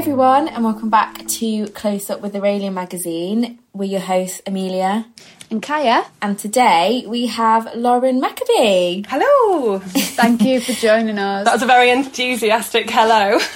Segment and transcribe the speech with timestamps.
[0.00, 3.58] everyone, and welcome back to Close Up with Aurelia magazine.
[3.74, 5.04] We're your hosts, Amelia
[5.50, 6.06] and Kaya.
[6.22, 9.02] And today we have Lauren Maccabee.
[9.06, 9.78] Hello.
[9.78, 11.44] Thank you for joining us.
[11.44, 13.36] That was a very enthusiastic hello.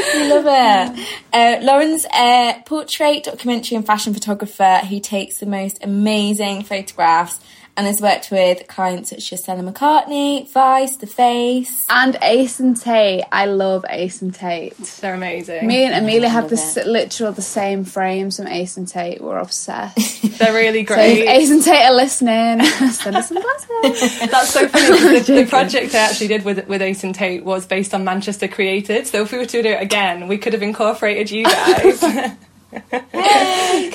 [0.00, 1.06] I love it.
[1.32, 7.40] Uh, Lauren's a portrait, documentary, and fashion photographer who takes the most amazing photographs
[7.78, 12.76] and has worked with clients such as Stella McCartney, Vice, The Face, and Ace and
[12.76, 13.22] Tate.
[13.30, 14.76] I love Ace and Tate.
[15.00, 15.64] They're amazing.
[15.64, 19.20] Me and Amelia have the literal the same frames from Ace and Tate.
[19.20, 20.22] We're obsessed.
[20.40, 21.18] They're really great.
[21.18, 24.28] So if Ace and Tate are listening, send us some glasses.
[24.28, 25.20] That's so funny.
[25.20, 28.48] the, the, project I actually did with with Ace and Tate was based on Manchester
[28.48, 29.06] Created.
[29.06, 32.02] So if we were to do it again, we could have incorporated you guys.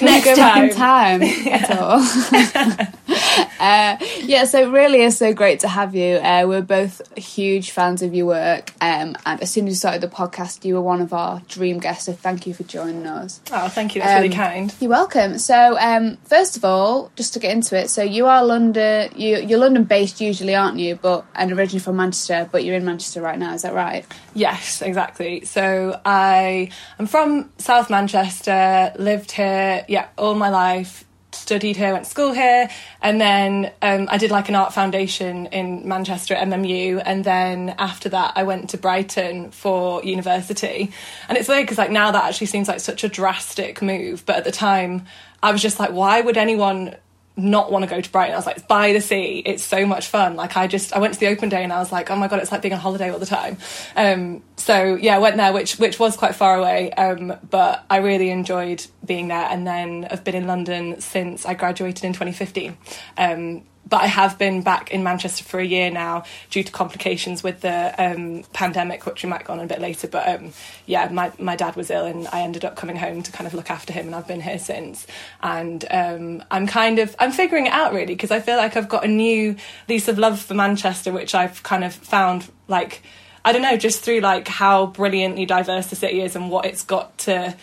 [0.01, 0.63] Next time.
[0.65, 1.99] in time at all.
[3.59, 6.17] uh, yeah, so it really is so great to have you.
[6.17, 10.01] Uh, we're both huge fans of your work, um, and as soon as you started
[10.01, 12.05] the podcast, you were one of our dream guests.
[12.05, 13.41] So thank you for joining us.
[13.51, 14.01] Oh, thank you.
[14.01, 14.73] That's um, really kind.
[14.79, 15.37] You're welcome.
[15.37, 19.11] So, um, first of all, just to get into it, so you are London.
[19.15, 20.95] You, you're London based usually, aren't you?
[20.95, 23.53] But and originally from Manchester, but you're in Manchester right now.
[23.53, 24.05] Is that right?
[24.33, 25.45] Yes, exactly.
[25.45, 28.51] So I am from South Manchester,
[28.97, 32.69] lived here, yeah, all my life, studied here, went to school here,
[33.01, 37.75] and then um, I did like an art foundation in Manchester at MMU, and then
[37.77, 40.91] after that I went to Brighton for university.
[41.27, 44.37] And it's weird because like now that actually seems like such a drastic move, but
[44.37, 45.05] at the time
[45.41, 46.95] I was just like, why would anyone
[47.35, 48.33] not want to go to Brighton.
[48.33, 50.35] I was like, by the sea, it's so much fun.
[50.35, 52.27] Like I just I went to the open day and I was like, oh my
[52.27, 53.57] god, it's like being on holiday all the time.
[53.95, 57.97] Um, so yeah, I went there, which which was quite far away, um, but I
[57.97, 59.47] really enjoyed being there.
[59.49, 62.77] And then I've been in London since I graduated in 2015.
[63.17, 67.43] Um, but I have been back in Manchester for a year now due to complications
[67.43, 70.07] with the um, pandemic, which we might go on a bit later.
[70.07, 70.53] But um,
[70.85, 73.53] yeah, my, my dad was ill and I ended up coming home to kind of
[73.53, 75.05] look after him, and I've been here since.
[75.41, 78.89] And um, I'm kind of I'm figuring it out really because I feel like I've
[78.89, 79.55] got a new
[79.89, 83.03] lease of love for Manchester, which I've kind of found like
[83.45, 86.83] I don't know just through like how brilliantly diverse the city is and what it's
[86.83, 87.55] got to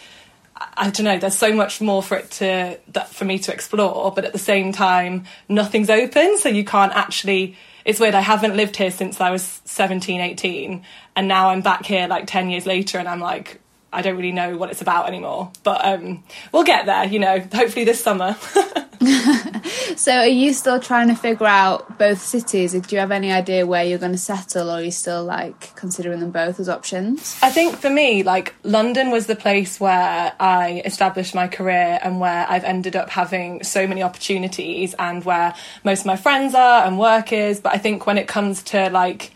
[0.60, 1.18] I don't know.
[1.18, 4.38] There's so much more for it to that for me to explore, but at the
[4.38, 7.56] same time, nothing's open, so you can't actually.
[7.84, 8.14] It's weird.
[8.14, 10.84] I haven't lived here since I was 17, 18,
[11.16, 13.59] and now I'm back here like 10 years later, and I'm like,
[13.92, 15.50] I don't really know what it's about anymore.
[15.64, 17.40] But um, we'll get there, you know.
[17.52, 18.34] Hopefully this summer.
[19.96, 22.72] so, are you still trying to figure out both cities?
[22.72, 25.74] Do you have any idea where you're going to settle, or are you still like
[25.74, 27.36] considering them both as options?
[27.42, 32.20] I think for me, like London was the place where I established my career and
[32.20, 36.84] where I've ended up having so many opportunities and where most of my friends are
[36.84, 37.60] and work is.
[37.60, 39.32] But I think when it comes to like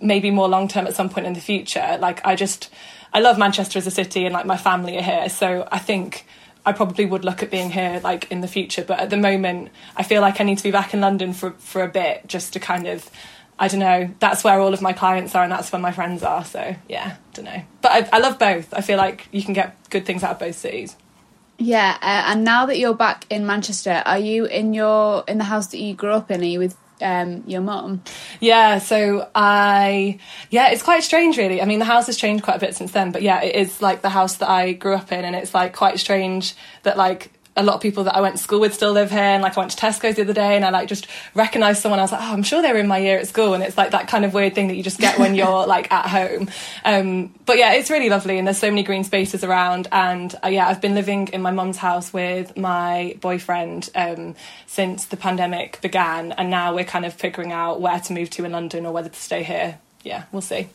[0.00, 2.70] maybe more long term at some point in the future, like I just
[3.14, 6.26] I love Manchester as a city and like my family are here, so I think
[6.66, 8.84] I probably would look at being here like in the future.
[8.84, 11.52] But at the moment, I feel like I need to be back in London for
[11.52, 13.08] for a bit just to kind of.
[13.56, 14.10] I don't know.
[14.18, 16.44] That's where all of my clients are, and that's where my friends are.
[16.44, 17.62] So yeah, don't know.
[17.82, 18.74] But I, I love both.
[18.74, 20.96] I feel like you can get good things out of both cities.
[21.56, 25.44] Yeah, uh, and now that you're back in Manchester, are you in your in the
[25.44, 26.40] house that you grew up in?
[26.40, 28.02] Are you with um, your mum?
[28.40, 30.18] Yeah, so I,
[30.50, 31.60] yeah, it's quite strange, really.
[31.60, 33.82] I mean, the house has changed quite a bit since then, but yeah, it is
[33.82, 37.30] like the house that I grew up in, and it's like quite strange that like
[37.56, 39.20] a lot of people that I went to school with still live here.
[39.20, 42.00] And like I went to Tesco's the other day and I like just recognized someone.
[42.00, 43.54] I was like, oh, I'm sure they were in my year at school.
[43.54, 45.90] And it's like that kind of weird thing that you just get when you're like
[45.92, 46.50] at home.
[46.84, 48.38] Um, but yeah, it's really lovely.
[48.38, 49.86] And there's so many green spaces around.
[49.92, 54.34] And uh, yeah, I've been living in my mum's house with my boyfriend um,
[54.66, 56.32] since the pandemic began.
[56.32, 59.08] And now we're kind of figuring out where to move to in London or whether
[59.08, 59.78] to stay here.
[60.02, 60.68] Yeah, we'll see.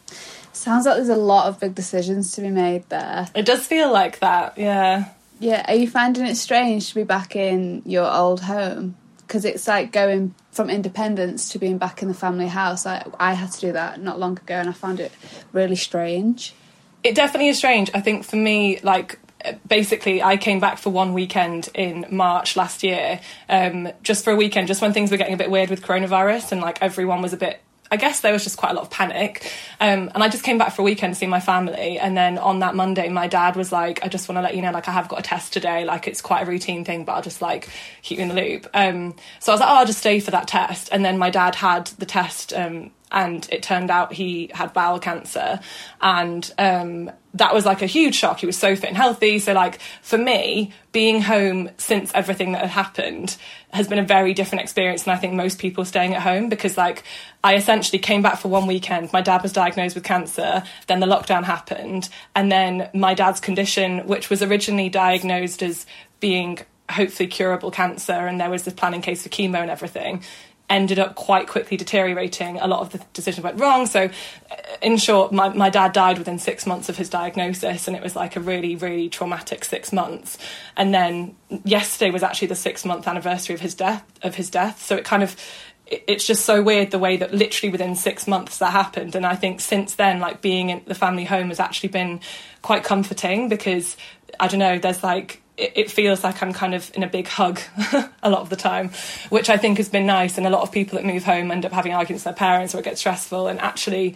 [0.54, 3.28] Sounds like there's a lot of big decisions to be made there.
[3.36, 5.10] It does feel like that, yeah.
[5.40, 8.98] Yeah, are you finding it strange to be back in your old home?
[9.20, 12.86] Because it's like going from independence to being back in the family house.
[12.86, 15.12] I, I had to do that not long ago and I found it
[15.54, 16.54] really strange.
[17.04, 17.90] It definitely is strange.
[17.94, 19.20] I think for me, like,
[19.68, 24.36] basically I came back for one weekend in March last year, um, just for a
[24.36, 27.32] weekend, just when things were getting a bit weird with coronavirus and like everyone was
[27.32, 29.52] a bit I guess there was just quite a lot of panic.
[29.80, 31.98] Um, and I just came back for a weekend to see my family.
[31.98, 34.62] And then on that Monday, my dad was like, I just want to let you
[34.62, 35.86] know, like, I have got a test today.
[35.86, 37.70] Like, it's quite a routine thing, but I'll just like
[38.02, 38.68] keep you in the loop.
[38.74, 40.90] Um, so I was like, oh, I'll just stay for that test.
[40.92, 45.00] And then my dad had the test um, and it turned out he had bowel
[45.00, 45.60] cancer.
[46.02, 48.40] And um, that was like a huge shock.
[48.40, 49.40] He was so fit and healthy.
[49.40, 53.38] So like for me being home since everything that had happened
[53.72, 56.76] has been a very different experience than i think most people staying at home because
[56.76, 57.04] like
[57.44, 59.14] i essentially came back for one weekend.
[59.14, 60.64] My dad was diagnosed with cancer.
[60.88, 62.10] Then the lockdown happened.
[62.36, 65.86] And then my dad's condition which was originally diagnosed as
[66.20, 66.60] being
[66.90, 70.24] hopefully curable cancer and there was this planning case for chemo and everything
[70.70, 72.60] ended up quite quickly deteriorating.
[72.60, 73.86] A lot of the decisions went wrong.
[73.88, 74.06] So,
[74.52, 78.04] uh, in short, my, my dad died within six months of his diagnosis, and it
[78.04, 80.38] was like a really, really traumatic six months.
[80.78, 84.04] And then yesterday was actually the six month anniversary of his death.
[84.22, 85.36] Of his death, so it kind of
[85.92, 89.36] it's just so weird the way that literally within six months that happened and i
[89.36, 92.20] think since then like being in the family home has actually been
[92.62, 93.98] quite comforting because
[94.40, 97.60] i don't know there's like it, feels like I'm kind of in a big hug
[98.24, 98.92] a lot of the time,
[99.30, 100.38] which I think has been nice.
[100.38, 102.74] And a lot of people that move home end up having arguments with their parents
[102.74, 103.48] or it gets stressful.
[103.48, 104.16] And actually,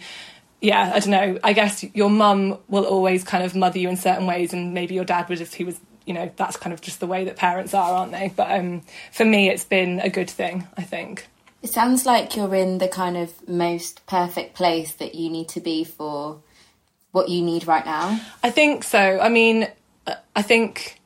[0.60, 1.38] yeah, I don't know.
[1.44, 4.94] I guess your mum will always kind of mother you in certain ways, and maybe
[4.94, 7.36] your dad would if he was, you know, that's kind of just the way that
[7.36, 8.32] parents are, aren't they?
[8.34, 8.82] But um,
[9.12, 11.28] for me, it's been a good thing, I think.
[11.62, 15.60] It sounds like you're in the kind of most perfect place that you need to
[15.60, 16.40] be for
[17.12, 18.20] what you need right now.
[18.42, 19.18] I think so.
[19.20, 19.68] I mean,
[20.34, 21.00] I think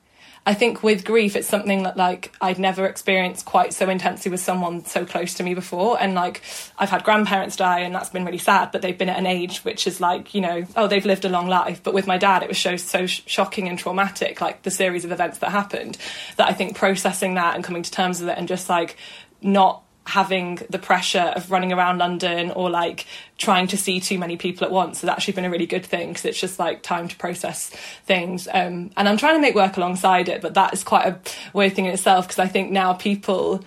[0.49, 4.41] I think with grief, it's something that like I'd never experienced quite so intensely with
[4.41, 6.00] someone so close to me before.
[6.00, 6.41] And like
[6.79, 8.73] I've had grandparents die, and that's been really sad.
[8.73, 11.29] But they've been at an age which is like you know, oh, they've lived a
[11.29, 11.83] long life.
[11.83, 15.12] But with my dad, it was so so shocking and traumatic, like the series of
[15.12, 15.99] events that happened.
[16.39, 18.97] That I think processing that and coming to terms with it, and just like
[19.43, 23.05] not having the pressure of running around London or like
[23.37, 26.08] trying to see too many people at once has actually been a really good thing
[26.08, 27.69] because it's just like time to process
[28.06, 28.49] things.
[28.49, 31.20] Um, and I'm trying to make work alongside it, but that is quite a
[31.52, 33.62] weird thing in itself because I think now people.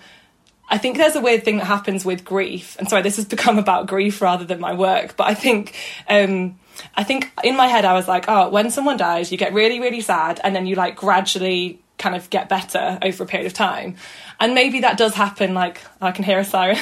[0.68, 3.58] I think there's a weird thing that happens with grief, and sorry, this has become
[3.58, 5.16] about grief rather than my work.
[5.16, 5.76] But I think,
[6.08, 6.58] um,
[6.96, 9.80] I think in my head I was like, oh, when someone dies, you get really,
[9.80, 13.54] really sad, and then you like gradually kind of get better over a period of
[13.54, 13.94] time.
[14.40, 16.78] And maybe that does happen, like, I can hear a siren.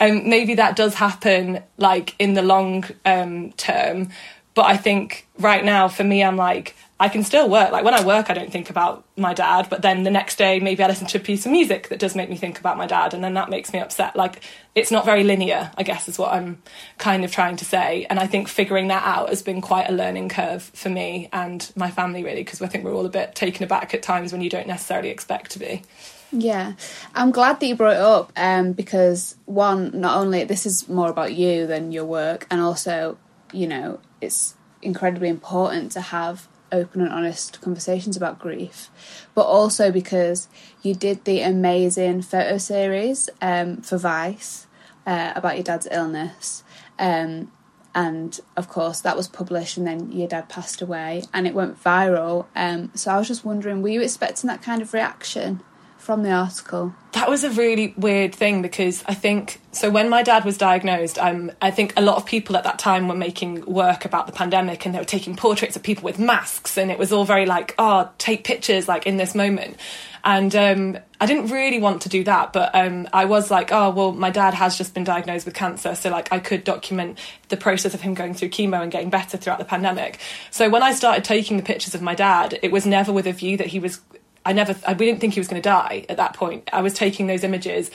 [0.00, 4.08] and um, maybe that does happen, like, in the long um, term.
[4.54, 7.72] But I think right now, for me, I'm like, I can still work.
[7.72, 10.60] Like when I work, I don't think about my dad, but then the next day,
[10.60, 12.86] maybe I listen to a piece of music that does make me think about my
[12.86, 14.14] dad, and then that makes me upset.
[14.14, 14.44] Like
[14.76, 16.62] it's not very linear, I guess, is what I'm
[16.98, 18.06] kind of trying to say.
[18.08, 21.68] And I think figuring that out has been quite a learning curve for me and
[21.74, 24.40] my family, really, because I think we're all a bit taken aback at times when
[24.40, 25.82] you don't necessarily expect to be.
[26.30, 26.74] Yeah,
[27.16, 31.10] I'm glad that you brought it up um, because one, not only this is more
[31.10, 33.18] about you than your work, and also,
[33.52, 38.90] you know, it's incredibly important to have open and honest conversations about grief,
[39.34, 40.48] but also because
[40.82, 44.66] you did the amazing photo series um, for Vice
[45.06, 46.64] uh, about your dad's illness.
[46.98, 47.52] Um,
[47.94, 51.82] and of course, that was published, and then your dad passed away, and it went
[51.82, 52.46] viral.
[52.56, 55.60] Um, so I was just wondering, were you expecting that kind of reaction?
[56.02, 56.94] From the article?
[57.12, 59.88] That was a really weird thing because I think so.
[59.88, 63.06] When my dad was diagnosed, um, I think a lot of people at that time
[63.06, 66.76] were making work about the pandemic and they were taking portraits of people with masks,
[66.76, 69.76] and it was all very like, oh, take pictures like in this moment.
[70.24, 73.90] And um, I didn't really want to do that, but um, I was like, oh,
[73.90, 77.18] well, my dad has just been diagnosed with cancer, so like I could document
[77.48, 80.18] the process of him going through chemo and getting better throughout the pandemic.
[80.50, 83.32] So when I started taking the pictures of my dad, it was never with a
[83.32, 84.00] view that he was
[84.44, 86.68] I never, I, we didn't think he was going to die at that point.
[86.72, 87.90] I was taking those images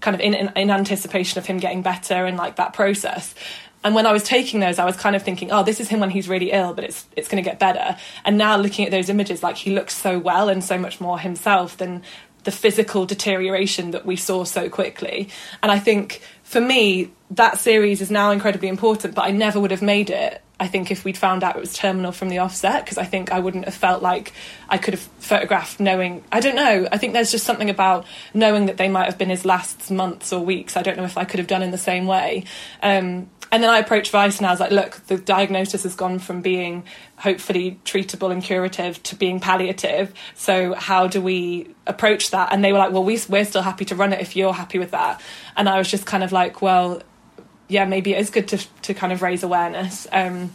[0.00, 3.34] kind of in, in, in anticipation of him getting better and like that process.
[3.84, 6.00] And when I was taking those, I was kind of thinking, oh, this is him
[6.00, 7.96] when he's really ill, but it's it's going to get better.
[8.24, 11.18] And now looking at those images, like he looks so well and so much more
[11.18, 12.02] himself than
[12.44, 15.28] the physical deterioration that we saw so quickly.
[15.62, 19.70] And I think for me, that series is now incredibly important, but I never would
[19.70, 22.86] have made it I think if we'd found out it was terminal from the offset,
[22.86, 24.32] because I think I wouldn't have felt like
[24.66, 26.24] I could have photographed knowing.
[26.32, 26.88] I don't know.
[26.90, 30.32] I think there's just something about knowing that they might have been his last months
[30.32, 30.74] or weeks.
[30.74, 32.44] I don't know if I could have done in the same way.
[32.82, 36.18] Um, and then I approached Vice and I was like, look, the diagnosis has gone
[36.18, 36.82] from being
[37.16, 40.14] hopefully treatable and curative to being palliative.
[40.34, 42.54] So how do we approach that?
[42.54, 44.78] And they were like, well, we, we're still happy to run it if you're happy
[44.78, 45.20] with that.
[45.58, 47.02] And I was just kind of like, well,
[47.68, 50.06] yeah, maybe it is good to to kind of raise awareness.
[50.12, 50.54] Um,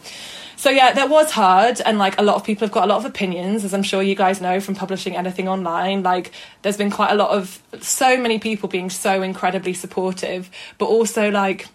[0.55, 2.97] so yeah, that was hard, and like a lot of people have got a lot
[2.97, 6.03] of opinions, as I'm sure you guys know from publishing anything online.
[6.03, 10.87] Like, there's been quite a lot of so many people being so incredibly supportive, but
[10.87, 11.67] also like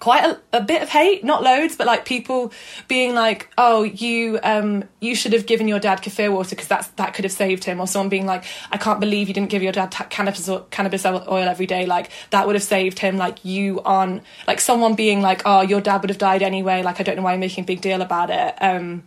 [0.00, 2.52] quite a, a bit of hate, not loads, but like people
[2.88, 6.88] being like, "Oh, you um you should have given your dad kefir water because that's
[6.88, 9.62] that could have saved him," or someone being like, "I can't believe you didn't give
[9.62, 13.16] your dad ta- cannabis or, cannabis oil every day, like that would have saved him."
[13.16, 17.00] Like you aren't like someone being like, "Oh, your dad would have died anyway," like
[17.00, 18.54] I don't know why you're making a big deal about it.
[18.60, 19.04] Um,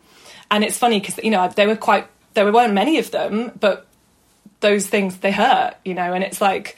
[0.49, 3.87] and it's funny because you know there were quite there weren't many of them, but
[4.59, 6.77] those things they hurt, you know, and it's like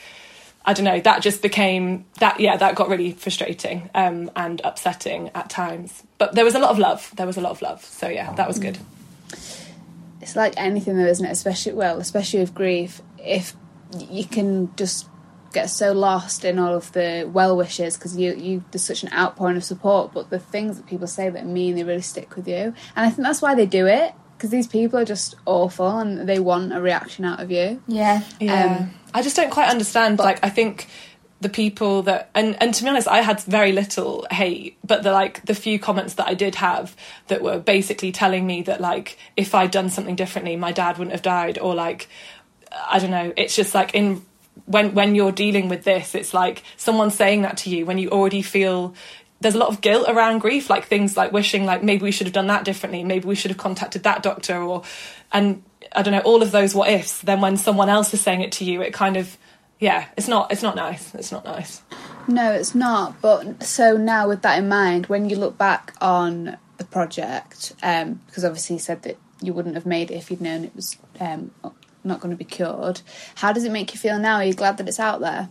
[0.70, 5.32] I don't know, that just became that yeah, that got really frustrating um, and upsetting
[5.34, 6.04] at times.
[6.20, 7.12] But there was a lot of love.
[7.16, 7.84] There was a lot of love.
[7.84, 8.78] So yeah, that was good.
[10.22, 11.32] It's like anything though, isn't it?
[11.32, 13.56] Especially well, especially with grief, if
[13.98, 15.08] you can just
[15.54, 19.12] get so lost in all of the well wishes because you you there's such an
[19.12, 22.48] outpouring of support, but the things that people say that mean they really stick with
[22.48, 26.00] you, and I think that's why they do it because these people are just awful
[26.00, 27.84] and they want a reaction out of you.
[27.88, 28.22] Yeah.
[28.40, 28.78] Yeah.
[28.80, 30.16] Um, I just don't quite understand.
[30.16, 30.88] but- like, I think
[31.42, 35.12] the people that and and to be honest, I had very little hate, but the
[35.12, 36.96] like the few comments that I did have
[37.28, 41.12] that were basically telling me that like if I'd done something differently, my dad wouldn't
[41.14, 42.08] have died, or like
[42.90, 43.34] I don't know.
[43.36, 44.26] It's just like in
[44.66, 48.10] when when you're dealing with this, it's like someone saying that to you when you
[48.10, 48.94] already feel
[49.42, 52.28] there's a lot of guilt around grief, like things like wishing like maybe we should
[52.28, 54.84] have done that differently, maybe we should have contacted that doctor, or
[55.32, 57.22] and I don't know all of those what ifs.
[57.22, 59.38] Then when someone else is saying it to you, it kind of
[59.80, 61.14] yeah, it's not it's not nice.
[61.16, 61.82] It's not nice.
[62.28, 63.22] No, it's not.
[63.22, 68.22] But so now, with that in mind, when you look back on the project, um,
[68.28, 70.98] because obviously you said that you wouldn't have made it if you'd known it was
[71.20, 71.52] um,
[72.04, 73.02] not going to be cured.
[73.36, 74.36] How does it make you feel now?
[74.36, 75.50] Are you glad that it's out there?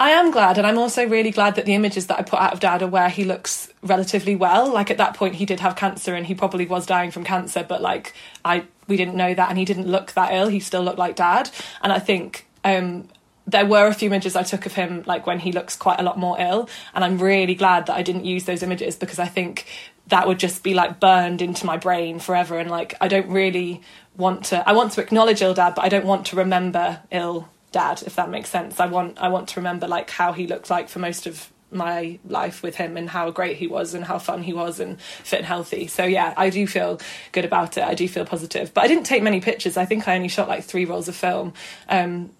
[0.00, 2.52] I am glad, and I'm also really glad that the images that I put out
[2.52, 4.72] of Dad are where he looks relatively well.
[4.72, 7.66] Like at that point, he did have cancer, and he probably was dying from cancer,
[7.68, 8.14] but like
[8.44, 10.46] I, we didn't know that, and he didn't look that ill.
[10.48, 11.50] He still looked like Dad,
[11.82, 13.08] and I think um,
[13.44, 16.04] there were a few images I took of him, like when he looks quite a
[16.04, 19.26] lot more ill, and I'm really glad that I didn't use those images because I
[19.26, 19.66] think
[20.06, 23.82] that would just be like burned into my brain forever, and like I don't really
[24.16, 24.68] want to.
[24.68, 28.16] I want to acknowledge ill Dad, but I don't want to remember ill dad if
[28.16, 28.80] that makes sense.
[28.80, 32.18] I want i want to remember like how he looked like for most of my
[32.26, 35.38] life with him and how great he was and how fun he was and fit
[35.38, 35.86] and healthy.
[35.86, 37.00] So yeah i do feel
[37.32, 37.84] good about it.
[37.84, 38.72] I do feel positive.
[38.72, 39.76] But i didn't take many pictures.
[39.76, 41.52] I think i only shot like three rolls of film.
[41.88, 42.30] Um,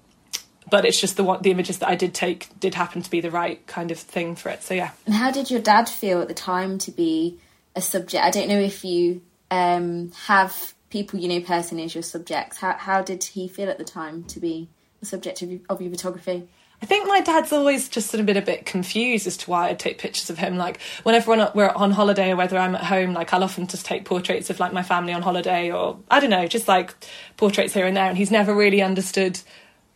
[0.70, 3.20] but it's just the one the images that i did take did happen to be
[3.20, 4.62] the right kind of thing for it.
[4.62, 4.90] So yeah.
[5.06, 7.38] And how did your dad feel at the time to be
[7.75, 8.23] a subject?
[8.25, 12.58] I don't know if you um, have people you know personally as your subjects.
[12.58, 14.68] How how did he feel at the time to be
[15.00, 16.49] the subject of your, of your photography?
[16.81, 19.69] I think my dad's always just sort of been a bit confused as to why
[19.69, 20.57] I'd take pictures of him.
[20.57, 24.05] Like whenever we're on- holiday or whether I'm at home, like I'll often just take
[24.05, 26.95] portraits of like my family on holiday or I don't know, just like
[27.37, 28.09] portraits here and there.
[28.09, 29.40] And he's never really understood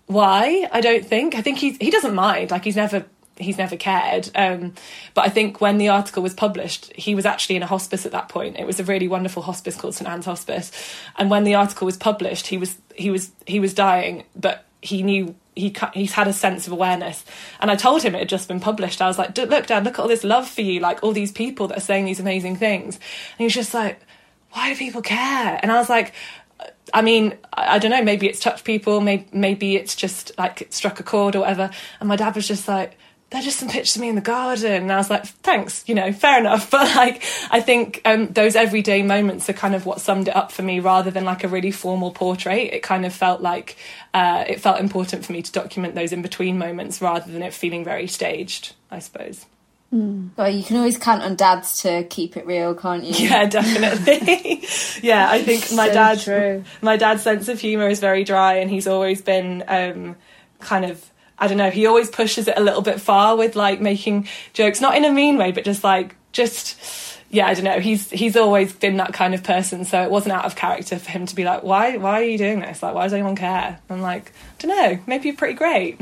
[0.07, 0.69] why.
[0.73, 1.37] I don't think.
[1.37, 2.51] I think he's he doesn't mind.
[2.51, 3.05] Like he's never
[3.37, 4.29] he's never cared.
[4.35, 4.75] Um,
[5.15, 8.13] but I think when the article was published, he was actually in a hospice at
[8.13, 8.59] that point.
[8.59, 10.73] It was a really wonderful hospice called St Anne's Hospice.
[11.17, 15.03] And when the article was published, he was he was he was dying, but he
[15.03, 17.25] knew he he's had a sense of awareness.
[17.61, 19.01] And I told him it had just been published.
[19.01, 20.81] I was like, "D- "Look, Dad, look at all this love for you.
[20.81, 24.01] Like all these people that are saying these amazing things." And he was just like,
[24.51, 26.12] "Why do people care?" And I was like.
[26.95, 28.03] I mean, I, I don't know.
[28.03, 29.01] Maybe it's touched people.
[29.01, 31.71] Maybe, maybe it's just like it struck a chord or whatever.
[32.01, 32.99] And my dad was just like,
[33.33, 35.95] "They're just some pictures of me in the garden." And I was like, "Thanks, you
[35.95, 40.01] know, fair enough." But like, I think um, those everyday moments are kind of what
[40.01, 42.73] summed it up for me, rather than like a really formal portrait.
[42.73, 43.77] It kind of felt like
[44.15, 47.53] uh, it felt important for me to document those in between moments, rather than it
[47.55, 48.75] feeling very staged.
[48.91, 49.47] I suppose.
[49.95, 53.12] Well, you can always count on dads to keep it real, can't you?
[53.29, 54.65] Yeah, definitely.
[55.03, 56.65] yeah, I think my So dad true.
[56.81, 60.17] my dad's sense of humor is very dry and he's always been um
[60.61, 61.05] kind of
[61.39, 64.81] I don't know, he always pushes it a little bit far with like making jokes,
[64.81, 66.79] not in a mean way, but just like just
[67.31, 67.81] yeah, I don't know.
[67.81, 71.11] He's he's always been that kind of person, so it wasn't out of character for
[71.11, 72.83] him to be like, "Why why are you doing this?
[72.83, 75.03] Like, why does anyone care?" I'm like, I don't know.
[75.07, 75.97] Maybe you're pretty great.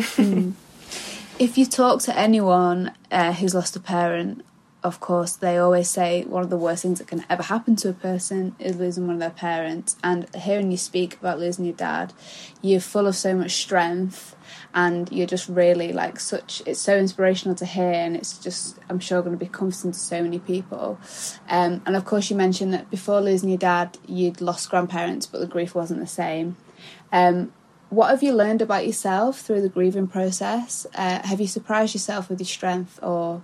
[1.39, 4.45] If you talk to anyone uh, who's lost a parent,
[4.83, 7.89] of course, they always say one of the worst things that can ever happen to
[7.89, 9.97] a person is losing one of their parents.
[10.05, 12.13] And hearing you speak about losing your dad,
[12.61, 14.37] you're full of so much strength
[14.75, 19.01] and you're just really like such it's so inspirational to hear and it's just i'm
[19.01, 20.99] sure going to be comforting to so many people
[21.49, 25.41] um, and of course you mentioned that before losing your dad you'd lost grandparents but
[25.41, 26.57] the grief wasn't the same
[27.13, 27.53] um,
[27.91, 30.87] what have you learned about yourself through the grieving process?
[30.95, 33.43] Uh, have you surprised yourself with your strength, or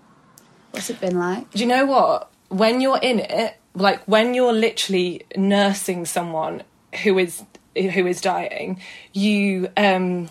[0.71, 1.51] what's it been like?
[1.51, 2.31] Do you know what?
[2.49, 6.63] When you're in it, like when you're literally nursing someone
[7.03, 7.43] who is
[7.75, 8.81] who is dying,
[9.13, 10.29] you um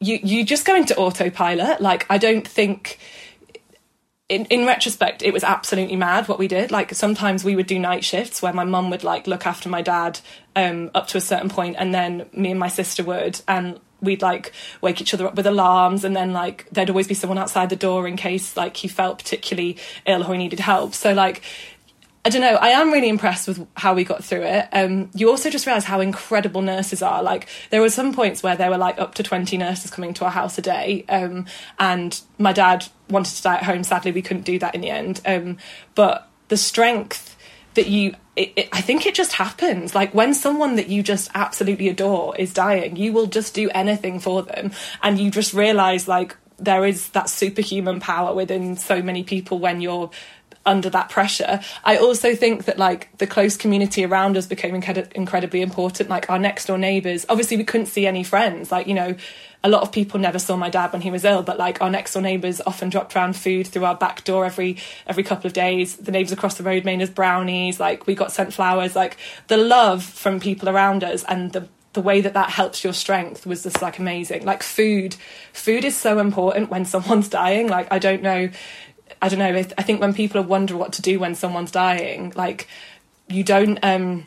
[0.00, 1.80] you you just go into autopilot.
[1.80, 2.98] Like I don't think
[4.28, 6.70] in, in retrospect, it was absolutely mad what we did.
[6.70, 9.80] Like sometimes we would do night shifts where my mum would like look after my
[9.80, 10.20] dad
[10.54, 14.22] um, up to a certain point, and then me and my sister would, and we'd
[14.22, 17.70] like wake each other up with alarms, and then like there'd always be someone outside
[17.70, 20.94] the door in case like he felt particularly ill or he needed help.
[20.94, 21.42] So like
[22.24, 22.56] I don't know.
[22.56, 24.68] I am really impressed with how we got through it.
[24.72, 27.22] Um, you also just realise how incredible nurses are.
[27.22, 30.24] Like there were some points where there were like up to twenty nurses coming to
[30.24, 31.46] our house a day, um,
[31.78, 33.84] and my dad wanted to die at home.
[33.84, 35.20] Sadly, we couldn't do that in the end.
[35.24, 35.56] Um,
[35.94, 37.36] but the strength
[37.74, 39.94] that you, it, it, I think it just happens.
[39.94, 44.18] Like when someone that you just absolutely adore is dying, you will just do anything
[44.18, 44.72] for them,
[45.02, 49.80] and you just realise like there is that superhuman power within so many people when
[49.80, 50.10] you're
[50.68, 51.60] under that pressure.
[51.82, 56.08] I also think that like the close community around us became incred- incredibly important.
[56.10, 58.70] Like our next door neighbours, obviously we couldn't see any friends.
[58.70, 59.16] Like you know,
[59.64, 61.90] a lot of people never saw my dad when he was ill, but like our
[61.90, 65.54] next door neighbours often dropped around food through our back door every every couple of
[65.54, 65.96] days.
[65.96, 67.80] The neighbours across the road made us brownies.
[67.80, 68.94] Like we got sent flowers.
[68.94, 69.16] Like
[69.48, 73.46] the love from people around us and the the way that that helps your strength
[73.46, 75.16] was just like amazing like food
[75.52, 78.48] food is so important when someone's dying like i don't know
[79.20, 79.56] I don't know.
[79.56, 82.68] I think when people wonder what to do when someone's dying, like
[83.28, 84.26] you don't um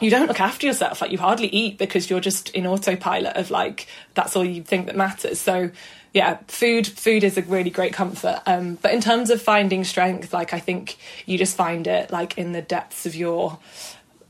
[0.00, 1.00] you don't look after yourself.
[1.00, 4.86] Like you hardly eat because you're just in autopilot of like that's all you think
[4.86, 5.40] that matters.
[5.40, 5.70] So
[6.12, 8.40] yeah, food food is a really great comfort.
[8.46, 10.96] Um, but in terms of finding strength, like I think
[11.26, 13.58] you just find it like in the depths of your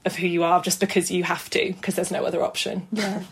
[0.05, 2.87] of who you are, just because you have to, because there's no other option.
[2.93, 3.23] Yeah.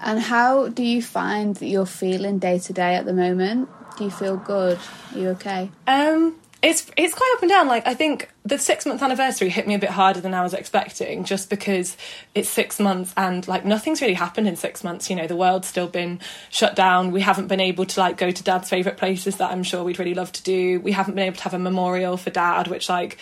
[0.00, 3.68] And how do you find that you're feeling day to day at the moment?
[3.96, 4.78] Do you feel good?
[5.14, 5.70] Are you okay?
[5.86, 7.66] Um, it's it's quite up and down.
[7.66, 10.54] Like I think the six month anniversary hit me a bit harder than I was
[10.54, 11.96] expecting, just because
[12.34, 15.10] it's six months and like nothing's really happened in six months.
[15.10, 16.20] You know, the world's still been
[16.50, 17.10] shut down.
[17.10, 19.98] We haven't been able to like go to Dad's favourite places that I'm sure we'd
[19.98, 20.80] really love to do.
[20.80, 23.18] We haven't been able to have a memorial for Dad, which like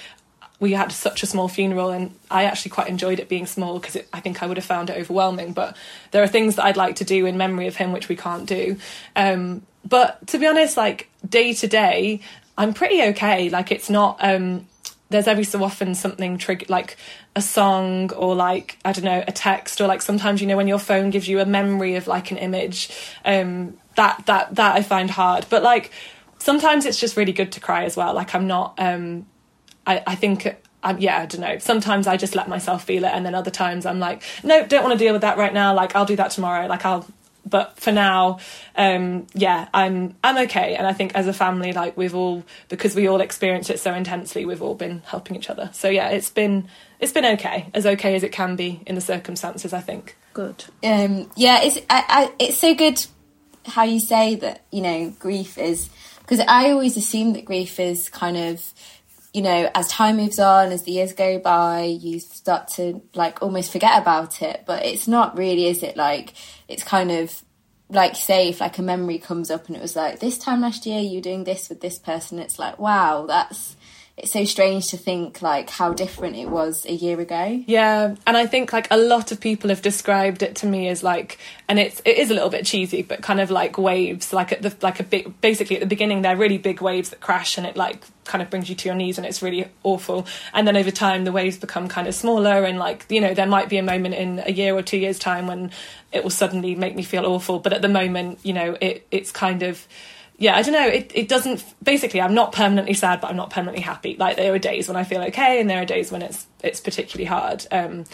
[0.61, 3.97] we had such a small funeral and I actually quite enjoyed it being small because
[4.13, 5.55] I think I would have found it overwhelming.
[5.55, 5.75] But
[6.11, 8.47] there are things that I'd like to do in memory of him which we can't
[8.47, 8.77] do.
[9.17, 12.21] Um, but to be honest, like day to day,
[12.57, 13.49] I'm pretty okay.
[13.49, 14.19] Like it's not.
[14.21, 14.67] Um,
[15.09, 16.97] there's every so often something trigger like
[17.35, 20.69] a song or like I don't know a text or like sometimes you know when
[20.69, 22.91] your phone gives you a memory of like an image.
[23.25, 25.91] Um, that that that I find hard, but like
[26.39, 28.15] sometimes it's just really good to cry as well.
[28.15, 28.75] Like I'm not.
[28.79, 29.27] Um,
[29.87, 30.45] I I think
[30.99, 31.59] yeah, I don't know.
[31.59, 34.83] Sometimes I just let myself feel it, and then other times I'm like, no, don't
[34.83, 35.75] want to deal with that right now.
[35.75, 36.67] Like I'll do that tomorrow.
[36.67, 37.07] Like I'll
[37.51, 38.39] but for now,
[38.77, 42.95] um, yeah, I'm I'm okay, and I think as a family, like we've all because
[42.95, 45.71] we all experienced it so intensely, we've all been helping each other.
[45.73, 49.01] So yeah, it's been it's been okay, as okay as it can be in the
[49.01, 49.73] circumstances.
[49.73, 50.17] I think.
[50.33, 50.65] Good.
[50.85, 53.05] Um, yeah, it's I, I, it's so good
[53.67, 54.65] how you say that.
[54.71, 58.63] You know, grief is because I always assume that grief is kind of
[59.33, 63.43] you know, as time moves on, as the years go by, you start to like
[63.43, 64.65] almost forget about it.
[64.67, 65.97] But it's not really, is it?
[65.97, 66.35] Like,
[66.69, 67.43] it's kind of
[67.89, 71.01] like, if like a memory comes up and it was like, this time last year
[71.01, 73.77] you were doing this with this person, it's like, wow, that's
[74.21, 77.63] it's so strange to think like how different it was a year ago.
[77.67, 81.03] Yeah, and I think like a lot of people have described it to me as
[81.03, 84.33] like, and it's it is a little bit cheesy, but kind of like waves.
[84.33, 87.21] Like at the like a big basically at the beginning they're really big waves that
[87.21, 90.27] crash and it like kind of brings you to your knees and it's really awful.
[90.53, 93.47] And then over time the waves become kind of smaller and like you know there
[93.47, 95.71] might be a moment in a year or two years time when
[96.13, 97.59] it will suddenly make me feel awful.
[97.59, 99.87] But at the moment, you know, it it's kind of
[100.41, 100.89] yeah, I don't know.
[100.89, 101.63] It it doesn't.
[101.83, 104.17] Basically, I'm not permanently sad, but I'm not permanently happy.
[104.19, 106.81] Like there are days when I feel okay, and there are days when it's it's
[106.81, 107.67] particularly hard.
[107.71, 108.05] Um,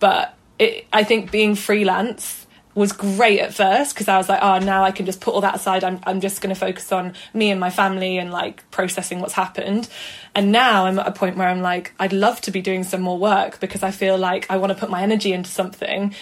[0.00, 4.60] but it, I think being freelance was great at first because I was like, oh,
[4.60, 5.84] now I can just put all that aside.
[5.84, 9.34] I'm I'm just going to focus on me and my family and like processing what's
[9.34, 9.86] happened.
[10.34, 13.02] And now I'm at a point where I'm like, I'd love to be doing some
[13.02, 16.14] more work because I feel like I want to put my energy into something.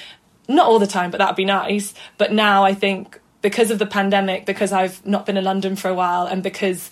[0.49, 1.95] Not all the time, but that'd be nice.
[2.19, 5.89] But now I think because of the pandemic, because I've not been in London for
[5.89, 6.91] a while, and because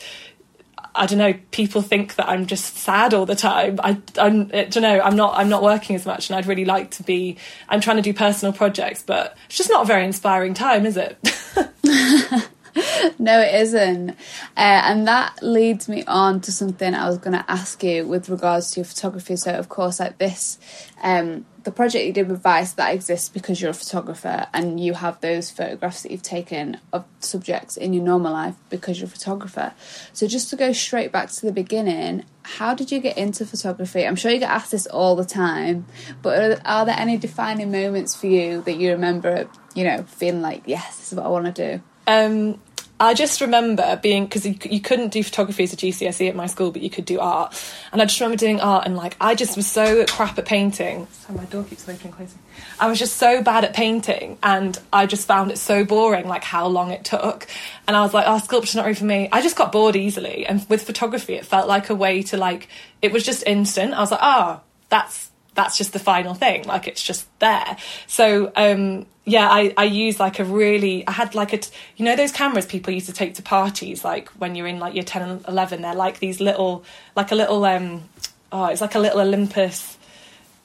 [0.95, 3.79] I don't know, people think that I'm just sad all the time.
[3.83, 6.65] I, I'm, I don't know, I'm not, I'm not working as much, and I'd really
[6.65, 7.39] like to be.
[7.69, 10.97] I'm trying to do personal projects, but it's just not a very inspiring time, is
[10.97, 11.19] it?
[13.19, 14.11] no, it isn't.
[14.11, 14.15] Uh,
[14.57, 18.71] and that leads me on to something I was going to ask you with regards
[18.73, 19.37] to your photography.
[19.37, 20.59] So, of course, like this,
[21.03, 24.95] um, the project you did with Vice that exists because you're a photographer and you
[24.95, 29.11] have those photographs that you've taken of subjects in your normal life because you're a
[29.11, 29.73] photographer.
[30.13, 34.07] So, just to go straight back to the beginning, how did you get into photography?
[34.07, 35.87] I'm sure you get asked this all the time,
[36.23, 40.43] but are, are there any defining moments for you that you remember, you know, feeling
[40.43, 41.83] like, yes, this is what I want to do?
[42.11, 42.61] Um,
[42.99, 46.47] I just remember being because you, you couldn't do photography as a GCSE at my
[46.47, 47.59] school, but you could do art.
[47.93, 51.07] And I just remember doing art, and like I just was so crap at painting.
[51.13, 52.41] So my door keeps opening closing.
[52.79, 56.45] I was just so bad at painting, and I just found it so boring, like
[56.45, 57.47] how long it took.
[57.89, 59.29] And I was like, oh, sculpture's not really for me.
[59.33, 60.45] I just got bored easily.
[60.45, 62.69] And with photography, it felt like a way to like
[63.01, 63.95] it was just instant.
[63.95, 65.30] I was like, oh, that's
[65.63, 67.77] that's just the final thing like it's just there.
[68.07, 71.61] So um yeah i i use like a really i had like a
[71.97, 74.95] you know those cameras people used to take to parties like when you're in like
[74.95, 76.83] your 10 and 11 they're like these little
[77.15, 78.03] like a little um
[78.51, 79.99] oh it's like a little olympus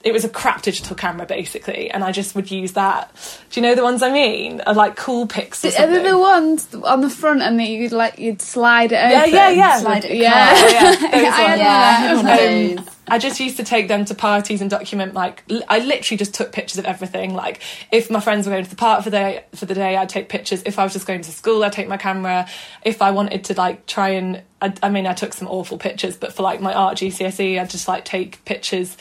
[0.06, 3.12] it was a crap digital camera basically, and I just would use that.
[3.50, 4.60] Do you know the ones I mean?
[4.62, 5.64] Are like Coolpix.
[5.64, 8.96] Or Are they the ones on the front and that you'd like you'd slide it
[9.10, 9.34] Yeah, open?
[9.34, 9.78] yeah, yeah.
[9.80, 10.52] Slide it Yeah.
[10.56, 11.02] across.
[11.02, 11.60] yeah, those I ones.
[11.60, 12.70] Yeah, I had that.
[12.70, 12.88] one of Um.
[13.08, 16.34] I just used to take them to parties and document like l- I literally just
[16.34, 17.34] took pictures of everything.
[17.34, 17.60] Like
[17.92, 20.08] if my friends were going to the park for the day, for the day, I'd
[20.08, 20.62] take pictures.
[20.66, 22.48] If I was just going to school, I'd take my camera.
[22.84, 26.16] If I wanted to like try and I, I mean I took some awful pictures,
[26.16, 28.96] but for like my art GCSE, I'd just like take pictures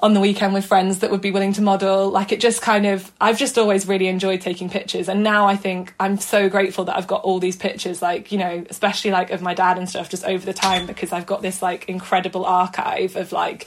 [0.00, 2.08] on the weekend with friends that would be willing to model.
[2.10, 5.08] Like it just kind of, I've just always really enjoyed taking pictures.
[5.08, 8.38] And now I think I'm so grateful that I've got all these pictures, like, you
[8.38, 11.42] know, especially like of my dad and stuff just over the time because I've got
[11.42, 13.66] this like incredible archive of like,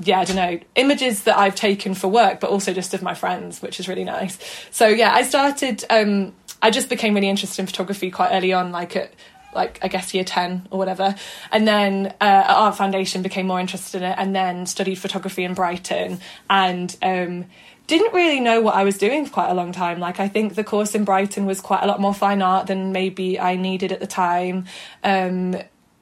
[0.00, 3.14] yeah, I don't know, images that I've taken for work, but also just of my
[3.14, 4.38] friends, which is really nice.
[4.72, 8.72] So yeah, I started, um, I just became really interested in photography quite early on,
[8.72, 9.12] like at
[9.54, 11.14] like I guess year 10 or whatever.
[11.52, 15.54] And then uh, Art Foundation became more interested in it and then studied photography in
[15.54, 17.46] Brighton and um,
[17.86, 20.00] didn't really know what I was doing for quite a long time.
[20.00, 22.92] Like I think the course in Brighton was quite a lot more fine art than
[22.92, 24.66] maybe I needed at the time.
[25.02, 25.56] Um,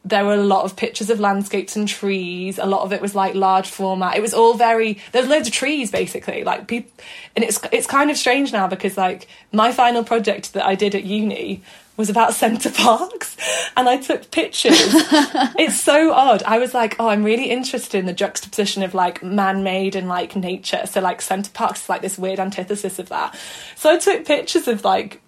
[0.05, 2.59] there were a lot of pictures of landscapes and trees.
[2.59, 4.17] A lot of it was like large format.
[4.17, 4.99] It was all very.
[5.13, 6.43] There's loads of trees basically.
[6.43, 6.91] Like people,
[7.37, 10.95] and it's it's kind of strange now because like my final project that I did
[10.95, 11.63] at uni
[11.97, 13.37] was about Center Parcs,
[13.77, 14.75] and I took pictures.
[15.59, 16.43] it's so odd.
[16.43, 20.37] I was like, oh, I'm really interested in the juxtaposition of like man-made and like
[20.37, 20.87] nature.
[20.87, 23.37] So like Center Parcs is like this weird antithesis of that.
[23.77, 25.22] So I took pictures of like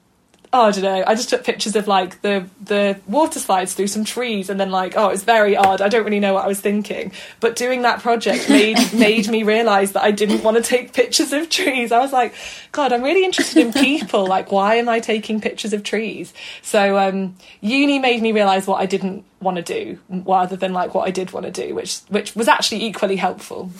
[0.54, 1.04] oh, I don't know.
[1.04, 4.70] I just took pictures of like the the water slides through some trees, and then
[4.70, 5.82] like, oh, it's very odd.
[5.82, 7.12] I don't really know what I was thinking.
[7.40, 11.32] But doing that project made made me realise that I didn't want to take pictures
[11.32, 11.90] of trees.
[11.90, 12.34] I was like,
[12.70, 14.26] God, I'm really interested in people.
[14.26, 16.32] Like, why am I taking pictures of trees?
[16.62, 20.94] So um, uni made me realise what I didn't want to do, rather than like
[20.94, 23.70] what I did want to do, which which was actually equally helpful.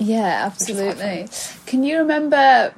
[0.00, 1.28] Yeah, absolutely.
[1.66, 2.74] Can you remember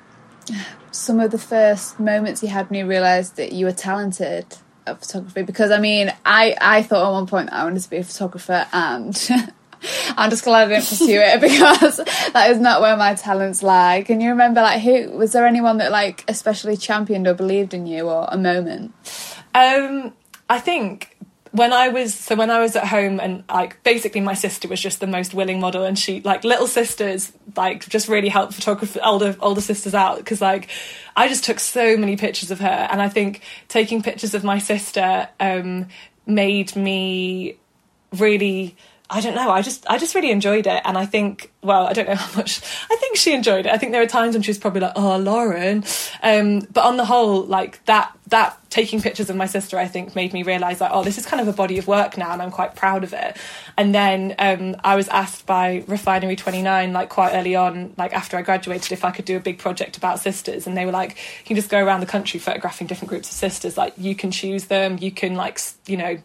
[0.96, 4.46] some of the first moments you had when you realised that you were talented
[4.87, 5.42] at photography?
[5.42, 8.66] Because I mean, I I thought at one point I wanted to be a photographer,
[8.72, 9.16] and
[10.16, 11.98] I'm just glad I didn't pursue it because
[12.32, 14.02] that is not where my talents lie.
[14.02, 17.87] Can you remember like who was there anyone that like especially championed or believed in
[17.87, 18.92] you or a moment?
[19.54, 20.12] Um,
[20.48, 21.15] I think
[21.56, 24.80] when I was so when I was at home and like basically my sister was
[24.80, 29.00] just the most willing model and she like little sisters like just really helped photographer
[29.02, 30.68] older older sisters out because like
[31.16, 32.88] I just took so many pictures of her.
[32.90, 35.88] And I think taking pictures of my sister um
[36.26, 37.56] made me
[38.12, 38.76] really
[39.08, 39.50] I don't know.
[39.50, 42.36] I just I just really enjoyed it, and I think well, I don't know how
[42.36, 42.60] much.
[42.90, 43.72] I think she enjoyed it.
[43.72, 45.84] I think there were times when she was probably like, "Oh, Lauren,"
[46.22, 50.16] um, but on the whole, like that that taking pictures of my sister, I think
[50.16, 52.42] made me realise like, oh, this is kind of a body of work now, and
[52.42, 53.36] I'm quite proud of it.
[53.76, 58.12] And then um, I was asked by Refinery Twenty Nine, like quite early on, like
[58.12, 60.92] after I graduated, if I could do a big project about sisters, and they were
[60.92, 63.76] like, you can just go around the country photographing different groups of sisters.
[63.76, 66.18] Like you can choose them, you can like you know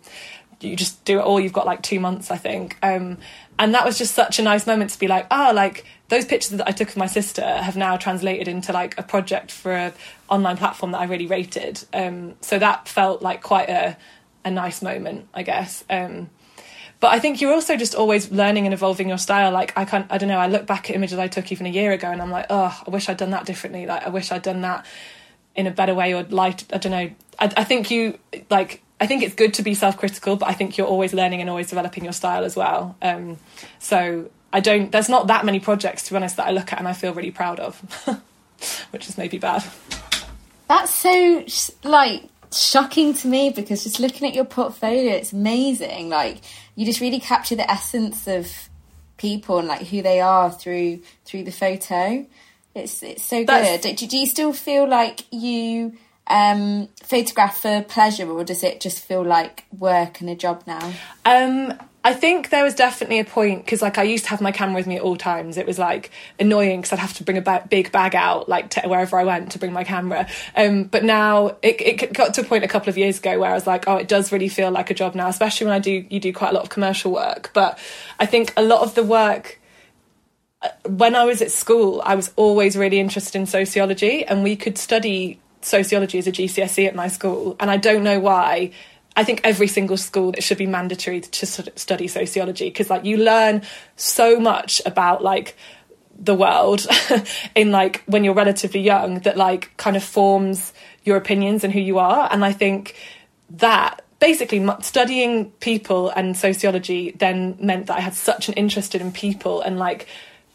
[0.64, 3.18] you just do it all you've got like two months i think um,
[3.60, 6.58] and that was just such a nice moment to be like oh like those pictures
[6.58, 9.94] that i took of my sister have now translated into like a project for a
[10.30, 13.98] online platform that i really rated um, so that felt like quite a,
[14.46, 16.30] a nice moment i guess um,
[17.02, 19.52] but I think you're also just always learning and evolving your style.
[19.52, 20.38] Like I can't, I don't know.
[20.38, 22.80] I look back at images I took even a year ago, and I'm like, oh,
[22.86, 23.88] I wish I'd done that differently.
[23.88, 24.86] Like I wish I'd done that
[25.56, 26.64] in a better way or light.
[26.72, 27.12] I don't know.
[27.40, 28.20] I, I think you
[28.50, 28.84] like.
[29.02, 31.68] I think it's good to be self-critical, but I think you're always learning and always
[31.70, 32.96] developing your style as well.
[33.02, 33.38] Um,
[33.80, 34.92] so I don't.
[34.92, 37.12] There's not that many projects, to be honest, that I look at and I feel
[37.12, 37.80] really proud of,
[38.92, 39.64] which is maybe bad.
[40.68, 41.44] That's so
[41.84, 46.10] like shocking to me because just looking at your portfolio, it's amazing.
[46.10, 46.38] Like
[46.76, 48.48] you just really capture the essence of
[49.18, 52.24] people and like who they are through through the photo.
[52.76, 53.96] It's it's so That's- good.
[53.96, 55.98] Do, do you still feel like you
[56.32, 60.94] um photograph for pleasure or does it just feel like work and a job now?
[61.26, 64.52] Um, I think there was definitely a point because, like, I used to have my
[64.52, 65.56] camera with me at all times.
[65.56, 68.72] It was like annoying because I'd have to bring a ba- big bag out, like
[68.72, 70.28] to wherever I went to bring my camera.
[70.56, 73.52] Um, but now it, it got to a point a couple of years ago where
[73.52, 75.80] I was like, oh, it does really feel like a job now, especially when I
[75.80, 77.52] do you do quite a lot of commercial work.
[77.54, 77.78] But
[78.20, 79.60] I think a lot of the work
[80.64, 84.56] uh, when I was at school, I was always really interested in sociology, and we
[84.56, 87.56] could study sociology as a GCSE at my school.
[87.60, 88.72] And I don't know why
[89.16, 93.18] I think every single school it should be mandatory to study sociology because like you
[93.18, 93.62] learn
[93.96, 95.58] so much about like
[96.18, 96.86] the world
[97.56, 100.72] in like when you're relatively young that like kind of forms
[101.04, 102.96] your opinions and who you are and I think
[103.50, 109.12] that basically studying people and sociology then meant that I had such an interest in
[109.12, 110.08] people and like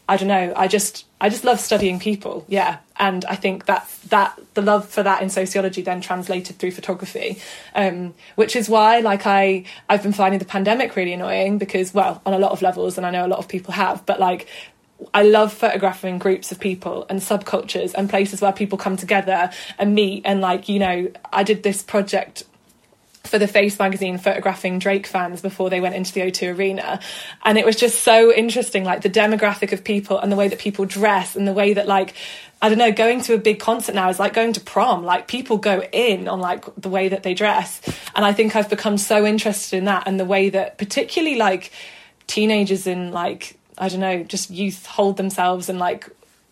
[0.09, 0.53] I don't know.
[0.55, 2.45] I just I just love studying people.
[2.47, 6.71] Yeah, and I think that that the love for that in sociology then translated through
[6.71, 7.39] photography,
[7.75, 12.21] um, which is why like I I've been finding the pandemic really annoying because well
[12.25, 14.47] on a lot of levels and I know a lot of people have, but like
[15.13, 19.93] I love photographing groups of people and subcultures and places where people come together and
[19.93, 22.43] meet and like you know I did this project
[23.27, 26.99] for the Face magazine photographing Drake fans before they went into the O2 Arena.
[27.43, 30.59] And it was just so interesting, like the demographic of people and the way that
[30.59, 32.13] people dress and the way that, like,
[32.61, 35.03] I don't know, going to a big concert now is like going to prom.
[35.03, 37.81] Like people go in on like the way that they dress.
[38.15, 41.71] And I think I've become so interested in that and the way that particularly like
[42.25, 46.09] teenagers and like, I don't know, just youth hold themselves and like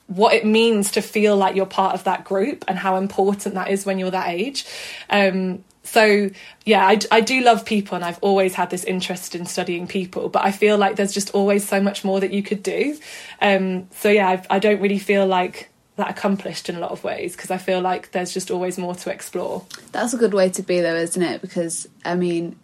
[0.07, 3.71] what it means to feel like you're part of that group and how important that
[3.71, 4.65] is when you're that age.
[5.09, 6.29] Um, so
[6.65, 10.29] yeah I, I do love people and i've always had this interest in studying people
[10.29, 12.97] but i feel like there's just always so much more that you could do.
[13.41, 16.91] Um, so yeah I've, i do not really feel like that accomplished in a lot
[16.91, 19.65] of ways because i feel like there's just always more to explore.
[19.91, 21.41] That's a good way to be though isn't it?
[21.41, 22.57] Because i mean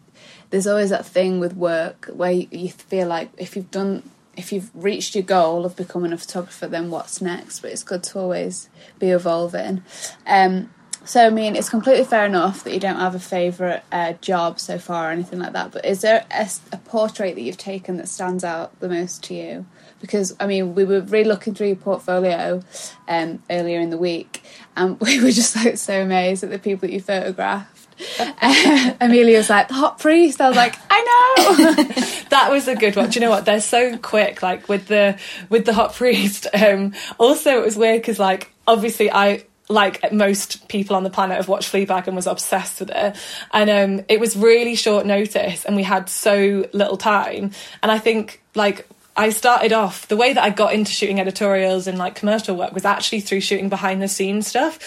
[0.50, 4.04] there's always that thing with work where you feel like if you've done
[4.38, 7.60] if you've reached your goal of becoming a photographer then what's next?
[7.60, 9.84] But it's good to always be evolving.
[10.26, 10.70] Um,
[11.04, 14.60] so, I mean, it's completely fair enough that you don't have a favourite uh, job
[14.60, 17.98] so far or anything like that, but is there a, a, portrait that you've taken
[17.98, 19.66] that stands out the most to you?
[20.00, 22.64] Because, I mean, we were really looking through your portfolio
[23.08, 24.44] um, earlier in the week,
[24.76, 27.88] and we were just like so amazed at the people that you photographed.
[28.20, 30.40] uh, Amelia was like, the hot priest.
[30.40, 31.84] I was like, I know.
[32.30, 33.10] that was a good one.
[33.10, 33.46] Do you know what?
[33.46, 34.44] They're so quick.
[34.44, 36.48] Like with the with the hot priest.
[36.54, 41.38] Um, also, it was weird because like obviously I like most people on the planet
[41.38, 43.16] have watched Fleabag and was obsessed with it.
[43.52, 47.52] And um, it was really short notice, and we had so little time.
[47.82, 51.88] And I think like I started off the way that I got into shooting editorials
[51.88, 54.80] and like commercial work was actually through shooting behind the scenes stuff.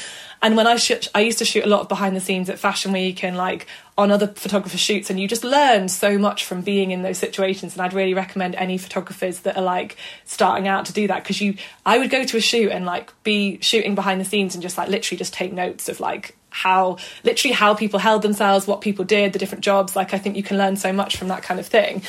[0.43, 2.59] And when I shoot, I used to shoot a lot of behind the scenes at
[2.59, 6.63] Fashion Week and like on other photographer shoots, and you just learn so much from
[6.63, 7.75] being in those situations.
[7.75, 11.41] And I'd really recommend any photographers that are like starting out to do that because
[11.41, 14.63] you, I would go to a shoot and like be shooting behind the scenes and
[14.63, 18.81] just like literally just take notes of like how literally how people held themselves, what
[18.81, 19.95] people did, the different jobs.
[19.95, 22.03] Like I think you can learn so much from that kind of thing.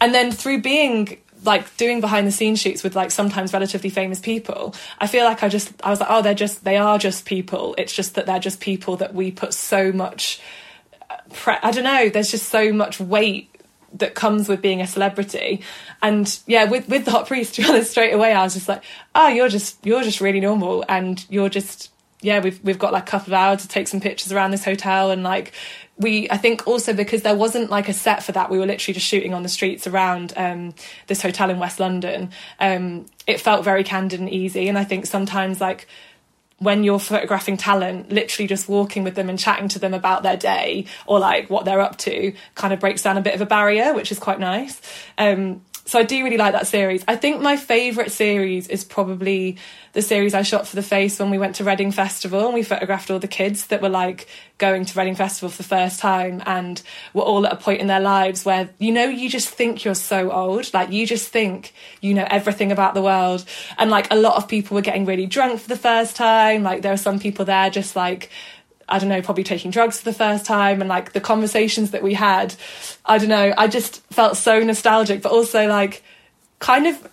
[0.00, 4.18] And then through being like doing behind the scenes shoots with like sometimes relatively famous
[4.18, 7.26] people i feel like i just i was like oh they're just they are just
[7.26, 10.40] people it's just that they're just people that we put so much
[11.32, 13.50] pre- i don't know there's just so much weight
[13.94, 15.62] that comes with being a celebrity.
[16.02, 18.68] And yeah with with the hot priest to be honest straight away i was just
[18.68, 18.82] like
[19.14, 20.84] oh you're just you're just really normal.
[20.88, 24.00] And you're just yeah we've we've got like a couple of hours to take some
[24.00, 25.10] pictures around this hotel.
[25.10, 25.52] And like
[25.96, 28.94] we I think also because there wasn't like a set for that, we were literally
[28.94, 30.74] just shooting on the streets around um,
[31.06, 32.30] this hotel in West London.
[32.58, 35.86] Um, it felt very candid and easy, and I think sometimes like
[36.64, 40.36] when you're photographing talent, literally just walking with them and chatting to them about their
[40.36, 43.46] day or like what they're up to kind of breaks down a bit of a
[43.46, 44.80] barrier, which is quite nice.
[45.18, 47.04] Um, so I do really like that series.
[47.06, 49.58] I think my favourite series is probably
[49.92, 52.62] the series I shot for the face when we went to Reading Festival and we
[52.62, 56.42] photographed all the kids that were like going to Reading Festival for the first time
[56.46, 59.84] and were all at a point in their lives where you know you just think
[59.84, 63.44] you're so old, like you just think you know everything about the world.
[63.76, 66.62] And like a lot of people were getting really drunk for the first time.
[66.62, 68.30] Like there were some people there just like
[68.88, 72.02] I don't know, probably taking drugs for the first time and like the conversations that
[72.02, 72.54] we had.
[73.04, 76.02] I don't know, I just felt so nostalgic, but also like
[76.58, 77.08] kind of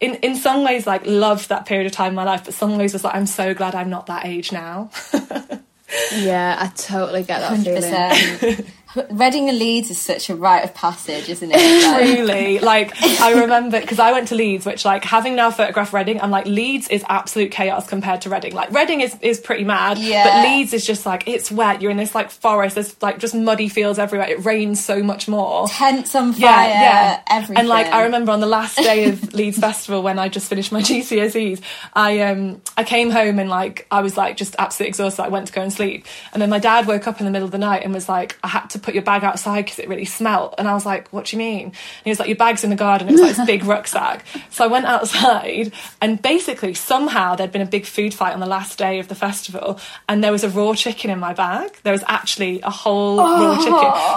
[0.00, 2.76] in in some ways like loved that period of time in my life, but some
[2.76, 4.90] ways was like I'm so glad I'm not that age now.
[6.14, 8.40] yeah, I totally get that 100%.
[8.40, 8.66] feeling.
[9.10, 11.56] Reading and Leeds is such a rite of passage, isn't it?
[12.16, 16.20] Truly, like I remember because I went to Leeds, which like having now photographed Reading,
[16.20, 18.54] I'm like Leeds is absolute chaos compared to Reading.
[18.54, 20.24] Like Reading is is pretty mad, Yeah.
[20.24, 21.82] but Leeds is just like it's wet.
[21.82, 22.74] You're in this like forest.
[22.74, 24.28] There's like just muddy fields everywhere.
[24.28, 25.68] It rains so much more.
[25.68, 27.58] tents on fire, yeah, everything.
[27.58, 30.72] And like I remember on the last day of Leeds Festival when I just finished
[30.72, 31.60] my GCSEs,
[31.94, 35.22] I um I came home and like I was like just absolutely exhausted.
[35.22, 37.46] I went to go and sleep, and then my dad woke up in the middle
[37.46, 39.88] of the night and was like, "I had to put your bag outside because it
[39.88, 42.36] really smelt." And I was like, "What do you mean?" And he was like, "Your
[42.36, 44.24] bag's in the garden." It was like this big rucksack.
[44.50, 48.46] So I went outside, and basically somehow there'd been a big food fight on the
[48.46, 51.76] last day of the festival, and there was a raw chicken in my bag.
[51.82, 53.72] There was actually a whole raw chicken.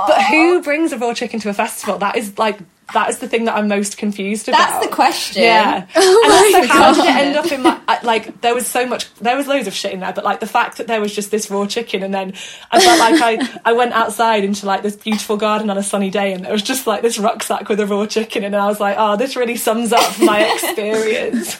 [0.07, 0.61] But who oh.
[0.61, 1.97] brings a raw chicken to a festival?
[1.97, 2.59] That is like.
[2.93, 4.57] That is the thing that I'm most confused about.
[4.57, 5.43] That's the question.
[5.43, 5.85] Yeah.
[5.95, 8.41] Oh and my also, how did it end up in my like?
[8.41, 9.13] There was so much.
[9.15, 11.29] There was loads of shit in there, but like the fact that there was just
[11.29, 12.33] this raw chicken, and then
[12.71, 16.09] I felt like I I went outside into like this beautiful garden on a sunny
[16.09, 18.79] day, and there was just like this rucksack with a raw chicken, and I was
[18.79, 21.57] like, oh, this really sums up my experience.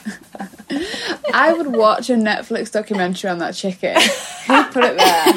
[1.32, 3.94] I would watch a Netflix documentary on that chicken.
[4.46, 5.32] Who put it there?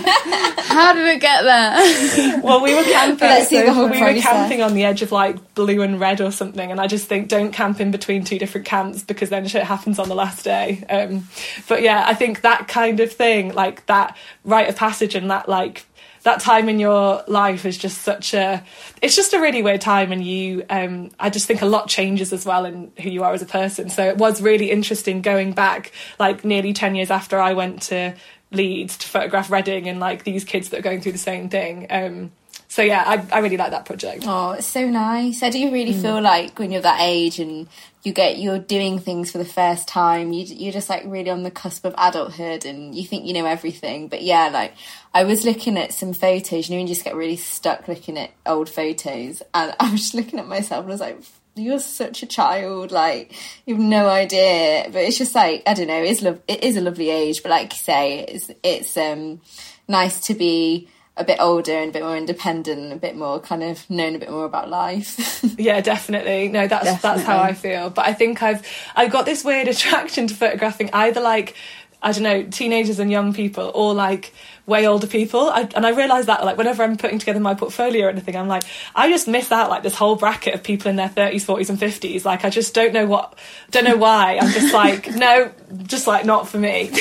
[0.63, 2.41] How did it get there?
[2.41, 3.27] well, we were camping.
[3.27, 6.21] Let's see the whole we were camping on the edge of like blue and red
[6.21, 9.47] or something, and I just think don't camp in between two different camps because then
[9.47, 10.83] shit happens on the last day.
[10.89, 11.27] Um,
[11.67, 15.47] but yeah, I think that kind of thing, like that rite of passage and that
[15.47, 15.85] like
[16.23, 18.63] that time in your life is just such a
[19.01, 22.33] it's just a really weird time and you um i just think a lot changes
[22.33, 25.53] as well in who you are as a person so it was really interesting going
[25.53, 28.13] back like nearly 10 years after i went to
[28.51, 31.87] leeds to photograph reading and like these kids that are going through the same thing
[31.89, 32.31] um
[32.75, 35.43] so yeah i, I really like that project Oh, it's so nice.
[35.43, 36.01] I do really Mm.
[36.01, 37.67] feel like when you're that age and
[38.03, 41.43] you get you're doing things for the first time, you you're just like really on
[41.43, 44.07] the cusp of adulthood and you think you know everything.
[44.09, 44.73] But yeah, like
[45.13, 48.17] I was looking at some photos, you know, and you just get really stuck looking
[48.17, 51.19] at old photos, and I was just looking at myself and I was like.
[51.55, 53.31] You're such a child, like
[53.67, 54.89] you've no idea.
[54.91, 56.01] But it's just like I don't know.
[56.01, 59.39] It's lov- it is a lovely age, but like you say, it's it's um
[59.87, 63.39] nice to be a bit older and a bit more independent and a bit more
[63.39, 65.41] kind of known a bit more about life.
[65.59, 66.47] Yeah, definitely.
[66.47, 67.89] No, that's that's how I feel.
[67.89, 71.55] But I think I've I've got this weird attraction to photographing either like
[72.01, 74.33] I don't know teenagers and young people or like
[74.65, 75.49] way older people.
[75.49, 78.47] I, and I realise that like whenever I'm putting together my portfolio or anything, I'm
[78.47, 78.63] like
[78.95, 81.79] I just miss out like this whole bracket of people in their 30s, 40s, and
[81.79, 82.25] 50s.
[82.25, 83.37] Like I just don't know what,
[83.71, 84.37] don't know why.
[84.41, 85.51] I'm just like no,
[85.83, 86.91] just like not for me.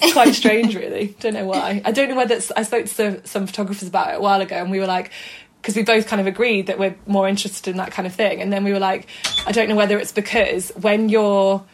[0.00, 1.16] It's quite strange, really.
[1.20, 1.82] Don't know why.
[1.84, 4.70] I don't know whether I spoke to some photographers about it a while ago, and
[4.70, 5.10] we were like,
[5.60, 8.40] because we both kind of agreed that we're more interested in that kind of thing,
[8.40, 9.06] and then we were like,
[9.46, 11.64] I don't know whether it's because when you're,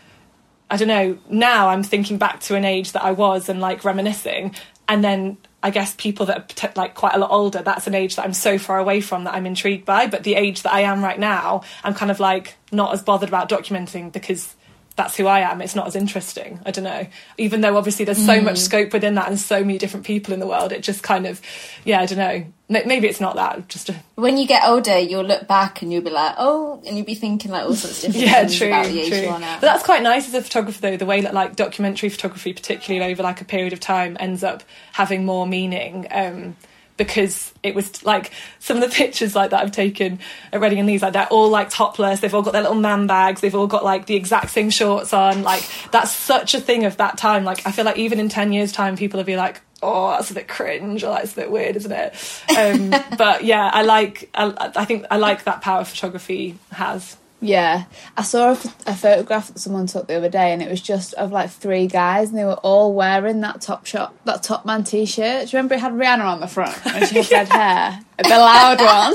[0.71, 1.19] I don't know.
[1.29, 4.55] Now I'm thinking back to an age that I was and like reminiscing,
[4.89, 5.37] and then.
[5.63, 8.35] I guess people that are like quite a lot older, that's an age that I'm
[8.35, 10.07] so far away from that I'm intrigued by.
[10.09, 13.31] But the age that I am right now, I'm kind of like not as bothered
[13.31, 14.55] about documenting because
[14.97, 15.61] that's who I am.
[15.61, 16.61] It's not as interesting.
[16.65, 17.07] I don't know.
[17.37, 20.39] Even though obviously there's so much scope within that and so many different people in
[20.39, 21.41] the world, it just kind of,
[21.85, 22.47] yeah, I don't know.
[22.69, 23.69] Maybe it's not that.
[23.69, 26.97] Just a, when you get older, you'll look back and you'll be like, oh, and
[26.97, 29.19] you'll be thinking like all sorts of different yeah, things true, about the age true.
[29.19, 29.55] you are now.
[29.57, 30.97] But that's quite nice as a photographer, though.
[30.97, 34.63] The way that like documentary photography, particularly over like a period of time, ends up
[34.93, 36.07] having more meaning.
[36.13, 36.57] Um,
[36.97, 40.21] because it was like some of the pictures like that I've taken
[40.53, 42.21] at Reading and these like they're all like topless.
[42.21, 43.41] They've all got their little man bags.
[43.41, 45.43] They've all got like the exact same shorts on.
[45.43, 47.45] Like that's such a thing of that time.
[47.45, 50.31] Like I feel like even in 10 years time people will be like oh that's
[50.31, 52.15] a bit cringe or that's a bit weird isn't it?
[52.57, 57.85] Um, but yeah I like I, I think I like that power photography has Yeah,
[58.17, 61.15] I saw a, a photograph that someone took the other day, and it was just
[61.15, 64.85] of like three guys, and they were all wearing that Top Shop, that Top Man
[64.85, 65.47] T-shirt.
[65.49, 68.29] Do you remember it had Rihanna on the front, and she had red hair, the
[68.29, 69.15] loud one?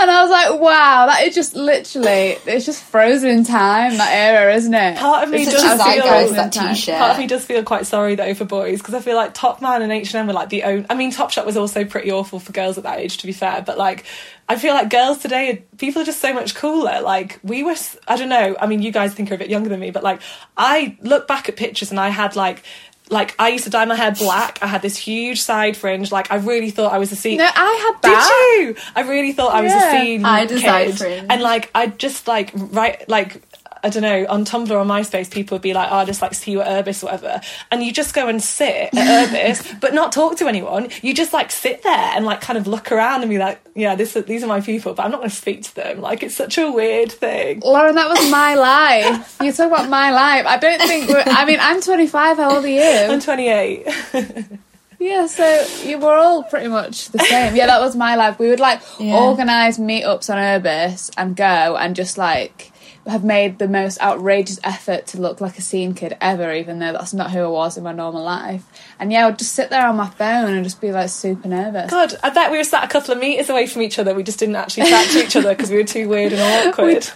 [0.00, 3.96] And I was like, wow, that is just literally, it's just frozen in time.
[3.96, 4.98] That era, isn't it?
[4.98, 6.98] part of me It's does feel zeitgeist, that t-shirt.
[6.98, 9.60] Part of me does feel quite sorry though for boys because I feel like Top
[9.60, 10.86] Man and H and M were like the own.
[10.90, 13.62] I mean, Topshop was also pretty awful for girls at that age, to be fair.
[13.62, 14.04] But like,
[14.48, 17.00] I feel like girls today, people are just so much cooler.
[17.00, 17.76] Like we were,
[18.06, 18.56] I don't know.
[18.60, 20.20] I mean, you guys think are a bit younger than me, but like,
[20.56, 22.62] I look back at pictures and I had like.
[23.10, 24.60] Like I used to dye my hair black.
[24.62, 26.10] I had this huge side fringe.
[26.10, 27.36] Like I really thought I was a scene.
[27.36, 28.56] No, I had that.
[28.56, 28.82] Did you?
[28.96, 29.88] I really thought I was Yeah.
[29.94, 31.26] a scene I had a side fringe.
[31.28, 33.42] and like I just like right like
[33.84, 36.34] I don't know on Tumblr or MySpace people would be like oh I just like
[36.34, 39.94] see you at Urbis or whatever and you just go and sit at Urbis but
[39.94, 43.22] not talk to anyone you just like sit there and like kind of look around
[43.22, 45.62] and be like yeah this these are my people but I'm not going to speak
[45.64, 49.36] to them like it's such a weird thing Lauren, that was my life.
[49.42, 50.46] You talk about my life.
[50.46, 51.08] I don't think.
[51.08, 52.36] We're, I mean, I'm 25.
[52.36, 52.82] How old are you?
[52.82, 53.86] I'm 28
[55.00, 57.54] Yeah, so you were all pretty much the same.
[57.56, 58.38] Yeah, that was my life.
[58.38, 59.18] We would like Yeah.
[59.18, 62.72] organise meetups on Urbis and go and just like
[63.06, 66.92] have made the most outrageous effort to look like a scene kid ever, even though
[66.92, 68.64] that's not who I was in my normal life.
[68.98, 71.48] And yeah, I would just sit there on my phone and just be like super
[71.48, 71.90] nervous.
[71.90, 74.14] God, I bet we were sat a couple of meters away from each other.
[74.14, 77.06] We just didn't actually chat to each other because we were too weird and awkward.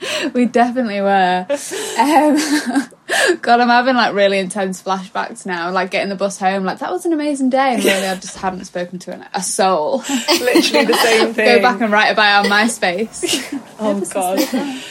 [0.34, 1.46] We definitely were.
[1.48, 2.36] Um,
[3.40, 5.70] God, I'm having like really intense flashbacks now.
[5.70, 8.36] Like getting the bus home, like that was an amazing day, and really I just
[8.36, 9.98] hadn't spoken to an, a soul.
[10.08, 11.56] Literally the same thing.
[11.56, 13.60] Go back and write about on MySpace.
[13.78, 14.40] oh god,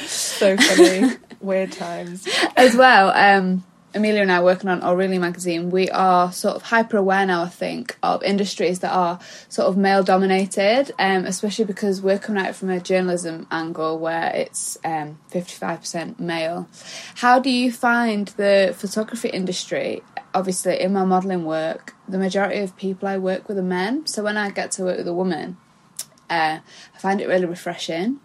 [0.07, 1.15] so funny.
[1.41, 2.27] Weird times.
[2.55, 3.63] as well, um,
[3.95, 7.49] Amelia and I working on Aurelia magazine, we are sort of hyper aware now, I
[7.49, 12.49] think, of industries that are sort of male dominated, um, especially because we're coming at
[12.49, 16.67] it from a journalism angle where it's um, 55% male.
[17.15, 20.03] How do you find the photography industry?
[20.33, 24.23] Obviously, in my modelling work, the majority of people I work with are men, so
[24.23, 25.55] when I get to work with a woman,
[26.29, 26.59] uh,
[26.93, 28.19] I find it really refreshing.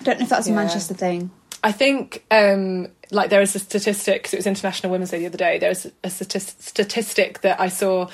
[0.00, 1.30] I don't know if that's a Manchester thing.
[1.62, 5.26] I think um, like there was a statistic because it was International Women's Day the
[5.26, 5.58] other day.
[5.58, 8.08] There was a statis- statistic that I saw,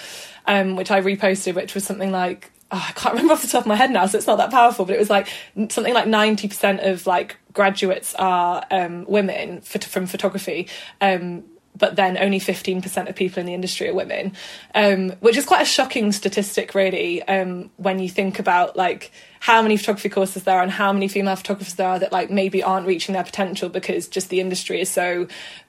[0.47, 3.63] um, which I reposted, which was something like oh, I can't remember off the top
[3.63, 4.85] of my head now, so it's not that powerful.
[4.85, 5.29] But it was like
[5.69, 10.69] something like ninety percent of like graduates are um, women phot- from photography.
[11.01, 14.35] Um, but then only 15% of people in the industry are women,
[14.75, 19.11] um, which is quite a shocking statistic, really, um, when you think about like
[19.43, 22.31] how many photography courses there are and how many female photographers there are that like
[22.31, 25.27] maybe aren't reaching their potential because just the industry is so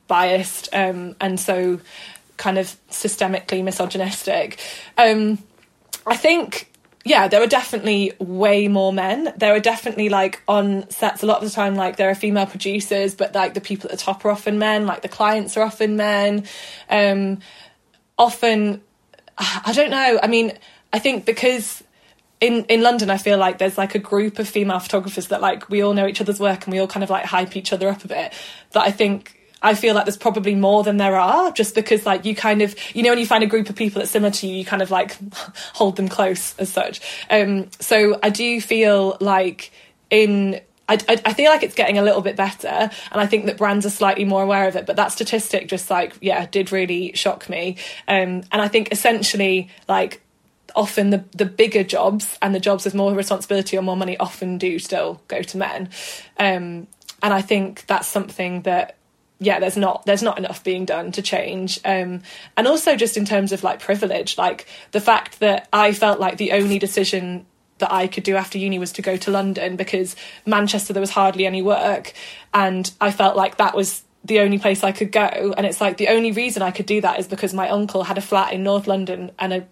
[0.07, 1.80] biased um, and so
[2.38, 4.59] kind of systemically misogynistic.
[4.95, 5.39] Um,
[6.05, 6.71] I think
[7.03, 9.34] yeah, there are definitely way more men.
[9.38, 12.45] There are definitely like on sets a lot of the time, like there are female
[12.45, 15.63] producers, but like the people at the top are often men, like the clients are
[15.63, 16.45] often men.
[16.91, 17.39] Um,
[18.19, 18.82] often,
[19.36, 20.19] I don't know.
[20.21, 20.53] I mean,
[20.93, 21.82] I think because
[22.44, 25.70] in in London, I feel like there's like a group of female photographers that like
[25.70, 27.88] we all know each other's work and we all kind of like hype each other
[27.88, 28.34] up a bit.
[28.72, 32.26] That I think I feel like there's probably more than there are, just because like
[32.26, 34.48] you kind of you know when you find a group of people that's similar to
[34.48, 35.18] you, you kind of like
[35.74, 37.00] hold them close as such.
[37.30, 39.72] Um, so I do feel like
[40.10, 42.91] in I, I, I feel like it's getting a little bit better, and
[43.22, 44.86] I think that brands are slightly more aware of it.
[44.86, 47.78] But that statistic just like yeah did really shock me,
[48.10, 50.20] um, and I think essentially like
[50.76, 54.57] often the the bigger jobs and the jobs with more responsibility or more money often
[54.57, 55.89] do still go to men,
[56.39, 56.88] um,
[57.21, 58.97] and I think that's something that
[59.39, 61.80] yeah there's not there's not enough being done to change.
[61.86, 62.21] Um
[62.57, 66.38] and also just in terms of like privilege like the fact that i felt like
[66.38, 67.45] the only decision
[67.80, 70.15] that i could do after uni was to go to london because
[70.45, 72.13] manchester there was hardly any work.
[72.53, 75.53] And i felt like that was the only place i could go.
[75.57, 78.17] And it's like the only reason i could do that is because my uncle had
[78.17, 79.67] a flat in north london and a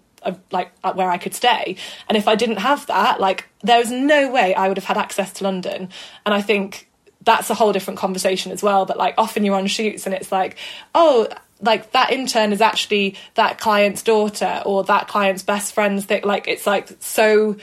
[0.50, 1.76] like where I could stay.
[2.08, 4.98] And if I didn't have that, like there was no way I would have had
[4.98, 5.88] access to London.
[6.24, 6.88] And I think
[7.22, 8.84] that's a whole different conversation as well.
[8.86, 10.56] But like often you're on shoots and it's like,
[10.94, 11.28] oh,
[11.60, 16.22] like that intern is actually that client's daughter or that client's best friend's thing.
[16.24, 17.56] Like it's like so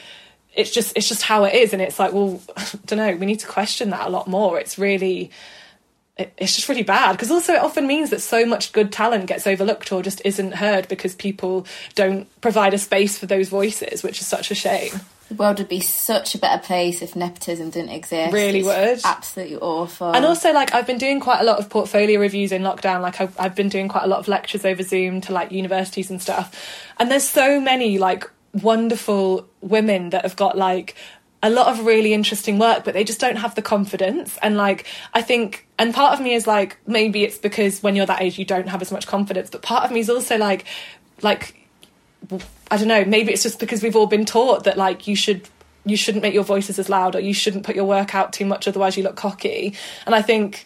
[0.53, 3.25] it's just it's just how it is and it's like well I don't know we
[3.25, 5.31] need to question that a lot more it's really
[6.19, 9.25] it, it's just really bad because also it often means that so much good talent
[9.25, 11.65] gets overlooked or just isn't heard because people
[11.95, 14.91] don't provide a space for those voices which is such a shame
[15.29, 18.33] The world would be such a better place if nepotism didn't exist.
[18.33, 18.99] Really It's would.
[19.05, 20.11] Absolutely awful.
[20.11, 23.21] and also like i've been doing quite a lot of portfolio reviews in lockdown like
[23.21, 26.21] I've, I've been doing quite a lot of lectures over zoom to like universities and
[26.21, 26.53] stuff
[26.99, 30.95] and there's so many like wonderful women that have got like
[31.41, 34.85] a lot of really interesting work but they just don't have the confidence and like
[35.13, 38.37] i think and part of me is like maybe it's because when you're that age
[38.37, 40.65] you don't have as much confidence but part of me is also like
[41.21, 41.55] like
[42.71, 45.47] I don't know, maybe it's just because we've all been taught that like you should
[45.85, 48.45] you shouldn't make your voices as loud or you shouldn't put your work out too
[48.45, 49.75] much otherwise you look cocky.
[50.05, 50.65] And I think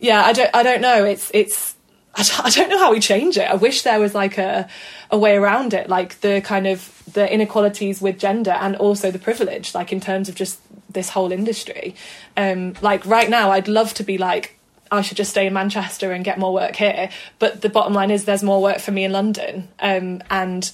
[0.00, 1.74] yeah, I don't I don't know, it's it's
[2.18, 3.48] I don't, know how we change it.
[3.48, 4.68] I wish there was like a
[5.10, 9.18] a way around it, like the kind of the inequalities with gender and also the
[9.18, 10.60] privilege, like in terms of just
[10.90, 11.94] this whole industry.
[12.36, 14.58] Um, like right now, I'd love to be like,
[14.90, 17.10] I should just stay in Manchester and get more work here.
[17.38, 20.70] But the bottom line is, there's more work for me in London, um, and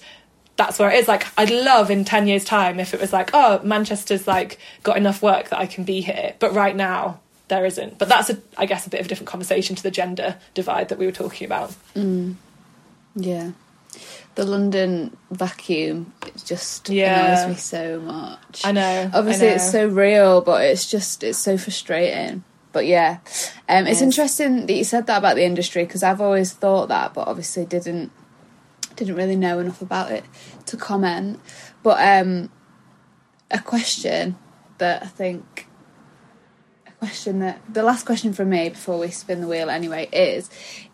[0.57, 1.09] that's where it is.
[1.09, 4.97] Like, I'd love in ten years' time if it was like, oh, Manchester's like got
[4.97, 6.35] enough work that I can be here.
[6.39, 7.99] But right now, there isn't.
[7.99, 10.89] But that's a, I guess, a bit of a different conversation to the gender divide
[10.89, 11.75] that we were talking about.
[13.17, 13.51] Yeah.
[14.35, 17.35] The London vacuum it just Yeah.
[17.43, 18.63] annoys me so much.
[18.65, 19.11] I know.
[19.15, 22.43] Obviously, I it's so real, but it's just it's so frustrating.
[22.73, 23.19] But yeah,
[23.69, 24.03] um, it's Yes.
[24.03, 27.65] interesting that you said that about the industry because I've always thought that, but obviously
[27.65, 28.11] didn't
[28.97, 30.25] didn't really know enough about it
[30.67, 31.39] to comment.
[31.85, 32.51] But um,
[33.53, 34.35] a question
[34.79, 35.69] that I think
[37.05, 40.49] question that the last question from me before we spin the wheel anyway is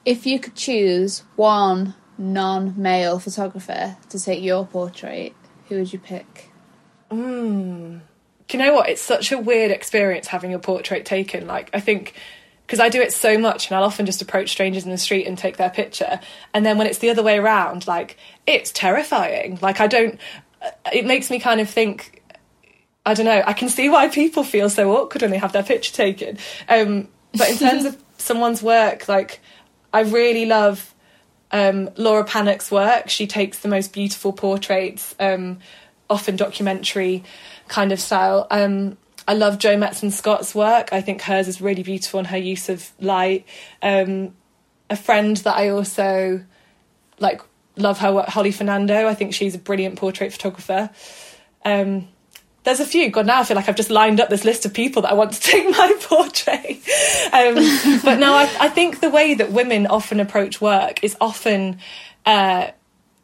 [0.05, 5.33] if you could choose one non-male photographer to take your portrait,
[5.69, 6.51] who would you pick?
[7.13, 8.01] Mm.
[8.49, 8.89] Do you know what?
[8.89, 11.47] It's such a weird experience having your portrait taken.
[11.47, 12.15] Like, I think
[12.67, 15.29] because I do it so much and I'll often just approach strangers in the street
[15.29, 16.19] and take their picture.
[16.53, 18.17] And then when it's the other way around, like,
[18.49, 19.61] it's terrifying.
[19.63, 20.19] Like, I don't,
[20.61, 22.20] uh, it makes me kind of think,
[23.11, 25.65] I don't know, I can see why people feel so awkward when they have their
[25.65, 26.39] picture taken.
[26.69, 29.41] Um, but in terms of someone's work, like,
[29.93, 30.95] I really love
[31.51, 33.09] um, Laura Pannack's work.
[33.09, 35.59] She takes the most beautiful portraits, um,
[36.09, 37.25] often documentary
[37.67, 38.47] kind of style.
[38.49, 38.97] Um,
[39.27, 40.93] I love Jo Metson Scott's work.
[40.93, 43.45] I think hers is really beautiful in her use of light.
[43.83, 44.35] Um,
[44.89, 46.45] a friend that I also
[47.19, 47.43] like
[47.75, 49.09] love her work, Holly Fernando.
[49.09, 50.91] I think she's a brilliant portrait photographer.
[51.65, 52.07] Um,
[52.65, 53.11] there's a few.
[53.11, 55.15] God, now I feel like I've just lined up this list of people that I
[55.15, 56.77] want to take my portrait.
[57.33, 61.79] Um, but no, I, I, think the way that women often approach work is often
[62.27, 62.71] uh,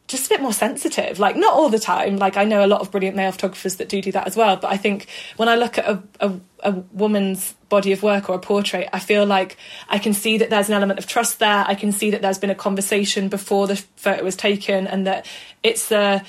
[0.08, 1.18] just a bit more sensitive.
[1.18, 2.16] Like not all the time.
[2.16, 4.56] Like I know a lot of brilliant male photographers that do do that as well.
[4.56, 8.36] But I think when I look at a, a, a, woman's body of work or
[8.36, 9.56] a portrait, I feel like
[9.88, 11.64] I can see that there's an element of trust there.
[11.66, 15.26] I can see that there's been a conversation before the photo was taken, and that
[15.62, 16.22] it's a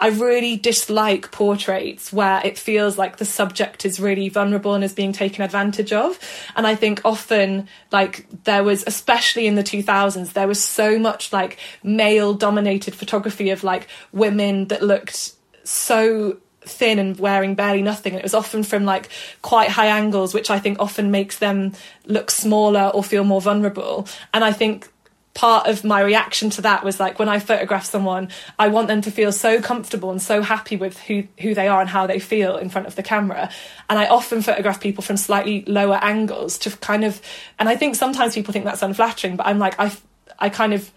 [0.00, 4.94] I really dislike portraits where it feels like the subject is really vulnerable and is
[4.94, 6.18] being taken advantage of.
[6.56, 11.32] And I think often, like, there was, especially in the 2000s, there was so much
[11.32, 15.34] like male dominated photography of like women that looked
[15.64, 18.14] so thin and wearing barely nothing.
[18.14, 19.10] And it was often from like
[19.42, 21.72] quite high angles, which I think often makes them
[22.06, 24.08] look smaller or feel more vulnerable.
[24.32, 24.88] And I think
[25.34, 28.28] part of my reaction to that was like when I photograph someone,
[28.58, 31.80] I want them to feel so comfortable and so happy with who who they are
[31.80, 33.50] and how they feel in front of the camera.
[33.88, 37.20] And I often photograph people from slightly lower angles to kind of
[37.58, 39.96] and I think sometimes people think that's unflattering, but I'm like I
[40.38, 40.90] I kind of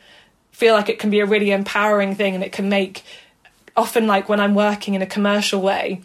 [0.51, 3.03] feel like it can be a really empowering thing and it can make
[3.75, 6.01] often like when I'm working in a commercial way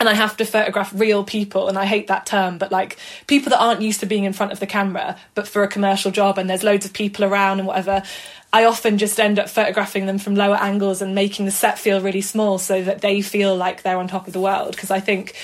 [0.00, 3.50] and I have to photograph real people, and I hate that term, but like people
[3.50, 6.38] that aren't used to being in front of the camera, but for a commercial job,
[6.38, 8.02] and there's loads of people around and whatever.
[8.52, 12.00] I often just end up photographing them from lower angles and making the set feel
[12.00, 14.76] really small so that they feel like they're on top of the world.
[14.76, 15.34] Because I think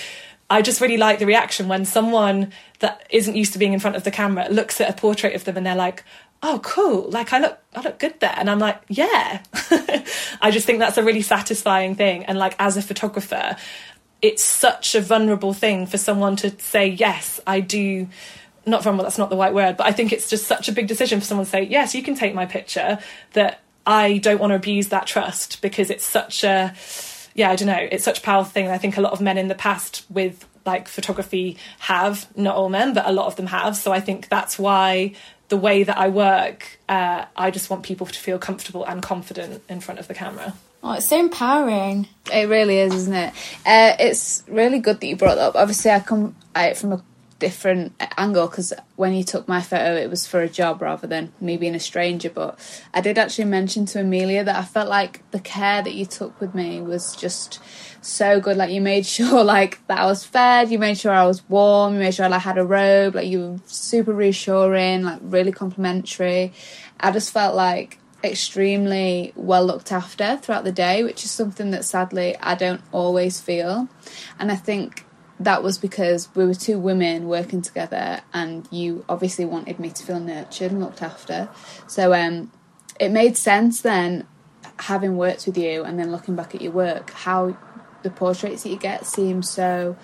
[0.48, 3.96] I just really like the reaction when someone that isn't used to being in front
[3.96, 6.04] of the camera looks at a portrait of them and they're like,
[6.42, 9.42] oh cool like i look i look good there and i'm like yeah
[10.40, 13.56] i just think that's a really satisfying thing and like as a photographer
[14.22, 18.06] it's such a vulnerable thing for someone to say yes i do
[18.66, 20.86] not vulnerable that's not the right word but i think it's just such a big
[20.86, 22.98] decision for someone to say yes you can take my picture
[23.32, 26.74] that i don't want to abuse that trust because it's such a
[27.34, 29.38] yeah i don't know it's such a powerful thing i think a lot of men
[29.38, 33.46] in the past with like photography have not all men but a lot of them
[33.46, 35.12] have so i think that's why
[35.48, 39.62] the way that i work uh, i just want people to feel comfortable and confident
[39.68, 42.08] in front of the camera Oh, it's so empowering.
[42.32, 43.34] It really is, isn't it?
[43.66, 45.56] Uh, it's really good that you brought that up.
[45.56, 47.02] Obviously, I come at it from a
[47.38, 51.32] different angle because when you took my photo, it was for a job rather than
[51.40, 52.30] me being a stranger.
[52.30, 52.58] But
[52.94, 56.40] I did actually mention to Amelia that I felt like the care that you took
[56.40, 57.60] with me was just
[58.00, 58.56] so good.
[58.56, 61.94] Like you made sure like that I was fed, you made sure I was warm,
[61.94, 63.16] you made sure I like, had a robe.
[63.16, 66.54] Like you were super reassuring, like really complimentary.
[66.98, 71.84] I just felt like extremely well looked after throughout the day, which is something that
[71.84, 73.88] sadly I don't always feel.
[74.38, 75.04] And I think
[75.38, 80.04] that was because we were two women working together, and you obviously wanted me to
[80.04, 81.48] feel nurtured and looked after.
[81.86, 82.52] So um,
[82.98, 84.26] it made sense then,
[84.80, 87.56] having worked with you and then looking back at your work, how
[88.02, 89.96] the portraits that you get seem so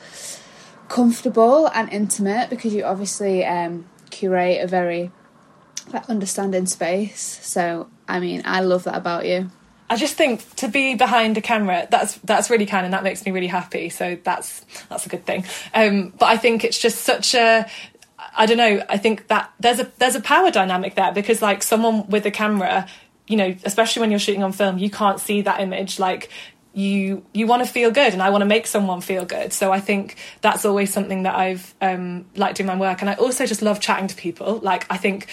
[0.89, 5.11] comfortable and intimate because you obviously um, curate a very
[6.09, 7.41] understanding space.
[7.43, 9.51] So I mean, I love that about you.
[9.89, 13.25] I just think to be behind a camera, that's that's really kind, and that makes
[13.25, 13.89] me really happy.
[13.89, 15.45] So that's that's a good thing.
[15.75, 17.67] Um, but I think it's just such a
[18.37, 18.83] I don't know.
[18.89, 22.31] I think that there's a there's a power dynamic there because like someone with a
[22.31, 22.89] camera,
[23.27, 25.99] you know, especially when you're shooting on film, you can't see that image.
[25.99, 26.31] Like
[26.73, 29.53] you you want to feel good, and I want to make someone feel good.
[29.53, 33.15] So I think that's always something that I've um, liked in my work, and I
[33.15, 34.59] also just love chatting to people.
[34.59, 35.29] Like I think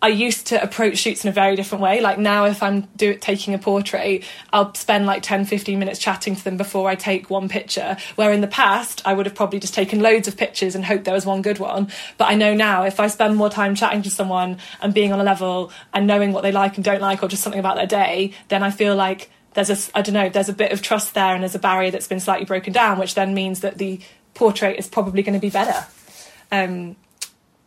[0.00, 2.00] I used to approach shoots in a very different way.
[2.00, 6.36] Like now, if I'm do taking a portrait, I'll spend like 10, 15 minutes chatting
[6.36, 7.96] to them before I take one picture.
[8.14, 11.04] Where in the past, I would have probably just taken loads of pictures and hoped
[11.04, 11.88] there was one good one.
[12.16, 15.20] But I know now, if I spend more time chatting to someone and being on
[15.20, 17.86] a level and knowing what they like and don't like, or just something about their
[17.86, 21.14] day, then I feel like there's a, I don't know, there's a bit of trust
[21.14, 24.00] there and there's a barrier that's been slightly broken down, which then means that the
[24.34, 25.86] portrait is probably going to be better.
[26.52, 26.94] Um,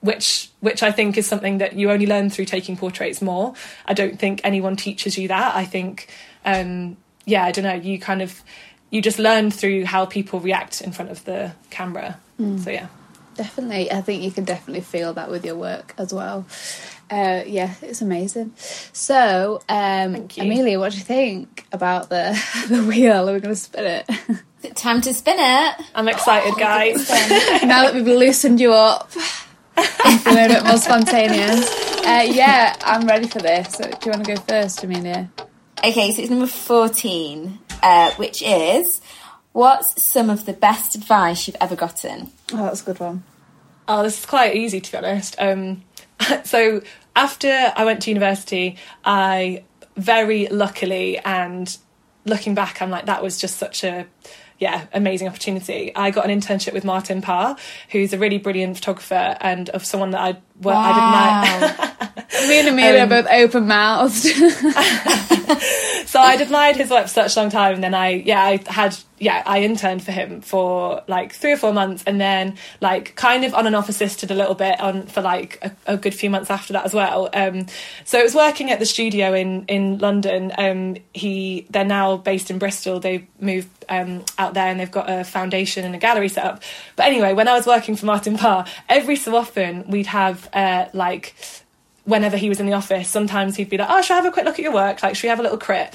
[0.02, 3.54] which which I think is something that you only learn through taking portraits more.
[3.86, 5.56] I don't think anyone teaches you that.
[5.56, 6.10] I think
[6.46, 8.42] um, yeah, I don't know, you kind of
[8.90, 12.20] you just learn through how people react in front of the camera.
[12.60, 12.88] So yeah.
[13.36, 16.46] Definitely, I think you can definitely feel that with your work as well.
[17.10, 18.54] Uh, yeah, it's amazing.
[18.58, 22.38] So, um, Amelia, what do you think about the
[22.68, 23.30] the wheel?
[23.30, 24.10] Are we going to spin it
[24.76, 25.86] Time to spin it.
[25.96, 27.10] I'm excited, guys.
[27.64, 29.12] now that we've loosened you up?
[29.78, 31.70] and feeling a bit more spontaneous.
[32.06, 33.74] Uh, yeah, I'm ready for this.
[33.74, 35.30] So, do you want to go first, Amelia?
[35.84, 39.02] Okay, so it's number 14, uh, which is
[39.54, 42.32] what's some of the best advice you've ever gotten?
[42.54, 43.24] Oh, that's a good one.
[43.88, 45.36] Oh, this is quite easy to be honest.
[45.40, 45.84] Um,
[46.44, 46.82] so
[47.16, 49.64] after I went to university, I
[49.98, 51.76] very luckily and
[52.26, 54.06] looking back, I'm like that was just such a
[54.62, 55.94] yeah amazing opportunity.
[55.94, 57.58] I got an internship with Martin Parr,
[57.90, 60.92] who's a really brilliant photographer and of someone that I well, I
[61.60, 61.98] admire.
[62.48, 64.14] Me and Amelia Um, are both open mouthed.
[66.08, 68.60] so I'd admired his work for such a long time, and then I, yeah, I
[68.68, 73.16] had, yeah, I interned for him for like three or four months, and then like
[73.16, 76.16] kind of on and off assisted a little bit on for like a, a good
[76.16, 77.30] few months after that as well.
[77.32, 77.68] Um,
[78.04, 80.52] so it was working at the studio in in London.
[80.58, 83.00] Um, he, they're now based in Bristol.
[83.00, 86.64] They moved um, out there, and they've got a foundation and a gallery set up.
[86.96, 90.88] But anyway, when I was working for Martin Parr, every so often we'd have uh,
[90.94, 91.36] like
[92.06, 94.32] whenever he was in the office, sometimes he'd be like, "Oh, should I have a
[94.32, 95.04] quick look at your work?
[95.04, 95.94] Like, should we have a little crit?"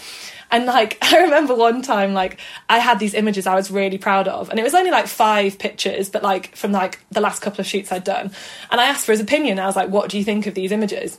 [0.51, 4.28] And like, I remember one time, like, I had these images I was really proud
[4.28, 7.61] of, and it was only like five pictures, but like from like the last couple
[7.61, 8.30] of shoots I'd done.
[8.70, 9.59] And I asked for his opinion.
[9.59, 11.18] I was like, "What do you think of these images?"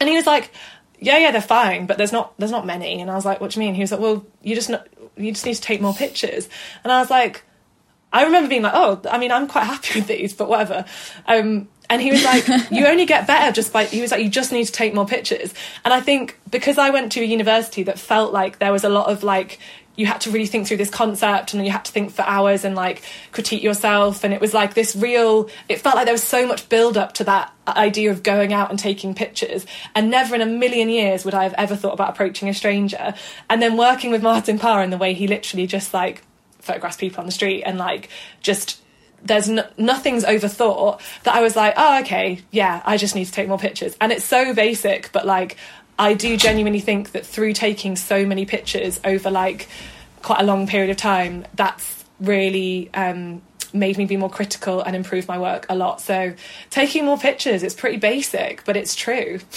[0.00, 0.50] And he was like,
[0.98, 3.50] "Yeah, yeah, they're fine, but there's not there's not many." And I was like, "What
[3.50, 4.86] do you mean?" He was like, "Well, you just not,
[5.16, 6.48] you just need to take more pictures."
[6.84, 7.42] And I was like.
[8.12, 10.86] I remember being like, oh, I mean, I'm quite happy with these, but whatever.
[11.26, 14.28] Um, and he was like, you only get better just by, he was like, you
[14.28, 15.54] just need to take more pictures.
[15.84, 18.88] And I think because I went to a university that felt like there was a
[18.88, 19.58] lot of like,
[19.96, 22.64] you had to really think through this concept and you had to think for hours
[22.64, 24.24] and like critique yourself.
[24.24, 27.14] And it was like this real, it felt like there was so much build up
[27.14, 29.64] to that idea of going out and taking pictures.
[29.94, 33.14] And never in a million years would I have ever thought about approaching a stranger.
[33.48, 36.22] And then working with Martin Parr in the way he literally just like,
[36.66, 38.08] photographs people on the street and like
[38.40, 38.82] just
[39.22, 43.32] there's no, nothing's overthought that I was like, oh, okay, yeah, I just need to
[43.32, 43.96] take more pictures.
[44.00, 45.56] And it's so basic, but like,
[45.98, 49.68] I do genuinely think that through taking so many pictures over like
[50.22, 53.42] quite a long period of time, that's really um,
[53.72, 56.00] made me be more critical and improve my work a lot.
[56.00, 56.34] So
[56.70, 59.40] taking more pictures, it's pretty basic, but it's true.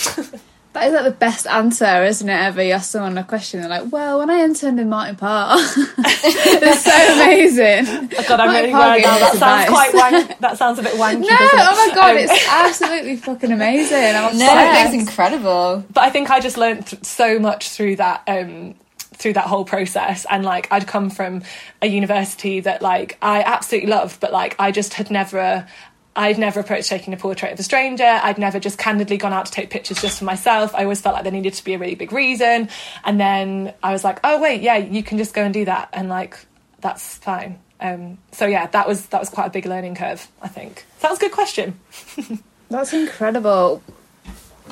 [0.73, 2.31] That is like the best answer, isn't it?
[2.31, 5.55] Ever you ask someone a question, they're like, "Well, when I interned in Martin Parr,
[5.97, 9.17] it's so amazing." Oh God, I'm Martin really Parr worried now.
[9.19, 9.69] That sounds advice.
[9.69, 10.39] quite wank.
[10.41, 11.21] That sounds a bit wanky.
[11.21, 11.27] No, it?
[11.53, 13.97] oh my god, Um, it's absolutely fucking amazing.
[14.15, 14.93] I'm No, obsessed.
[14.93, 15.83] it's incredible.
[15.91, 18.75] but I think I just learned th- so much through that um
[19.15, 21.41] through that whole process and like I'd come from
[21.81, 25.67] a university that like I absolutely loved but like I just had never
[26.15, 28.03] I'd never approached taking a portrait of a stranger.
[28.03, 30.73] I'd never just candidly gone out to take pictures just for myself.
[30.75, 32.69] I always felt like there needed to be a really big reason.
[33.05, 35.89] And then I was like, oh wait, yeah, you can just go and do that,
[35.93, 36.37] and like
[36.81, 37.59] that's fine.
[37.79, 40.27] Um, so yeah, that was that was quite a big learning curve.
[40.41, 41.79] I think so that was a good question.
[42.69, 43.81] That's incredible.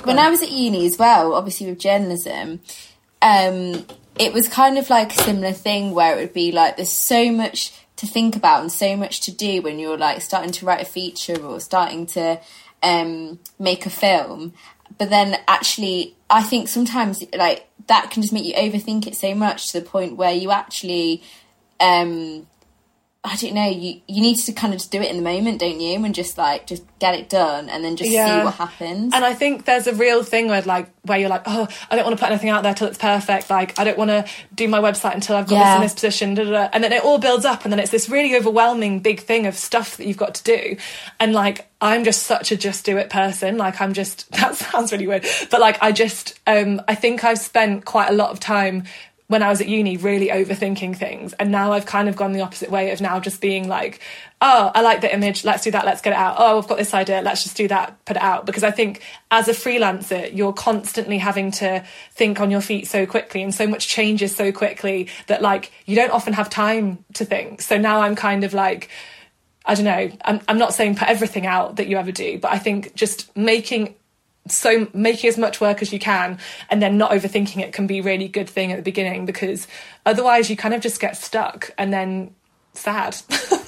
[0.04, 2.60] when I was at uni as well, obviously with journalism,
[3.24, 3.86] um,
[4.20, 7.32] it was kind of like a similar thing where it would be like there's so
[7.32, 10.82] much to think about and so much to do when you're like starting to write
[10.82, 12.40] a feature or starting to
[12.84, 14.54] um, make a film.
[14.98, 19.36] But then actually, I think sometimes like that can just make you overthink it so
[19.36, 21.24] much to the point where you actually
[21.80, 22.48] um
[23.30, 25.60] I don't know, you you need to kind of just do it in the moment,
[25.60, 26.04] don't you?
[26.04, 28.40] And just like just get it done and then just Yeah.
[28.40, 29.14] see what happens.
[29.14, 32.06] And I think there's a real thing where like where you're like, oh, I don't
[32.06, 33.50] want to put anything out there till it's perfect.
[33.50, 34.26] Like I don't want to
[34.56, 36.34] do my website until I've got this in this position.
[36.36, 36.70] Da, da, da.
[36.74, 39.56] And then it all builds up, and then it's this really overwhelming big thing of
[39.56, 40.78] stuff that you've got to do.
[41.20, 43.58] And like I'm just such a just do it person.
[43.58, 47.40] Like I'm just that sounds really weird, but like I just um I think I've
[47.40, 48.84] spent quite a lot of time
[49.28, 51.34] when I was at uni really overthinking things.
[51.34, 54.00] And now I've kind of gone the opposite way of now just being like,
[54.42, 56.38] oh, I like the image, let's do that, let's get it out.
[56.40, 58.46] Oh, I've got this idea, let's just do that, put it out.
[58.46, 63.06] Because I think as a freelancer, you're constantly having to think on your feet so
[63.06, 67.26] quickly and so much changes so quickly that like you don't often have time to
[67.26, 67.62] think.
[67.62, 68.90] So now I'm kind of like,
[69.66, 72.54] I don't know, I'm, I'm not saying put everything out that you ever do, but
[72.54, 73.96] I think just making
[74.50, 76.40] so making as much work as you can
[76.70, 79.68] and then not overthinking it can be a really good thing at the beginning because
[80.06, 82.34] otherwise you kind of just get stuck and then
[82.74, 83.18] sad.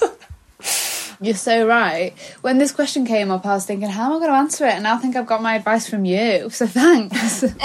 [1.22, 2.14] You're so right.
[2.40, 4.72] When this question came up, I was thinking, how am I going to answer it?
[4.72, 6.48] And I think I've got my advice from you.
[6.48, 7.16] So thanks.
[7.40, 7.58] Super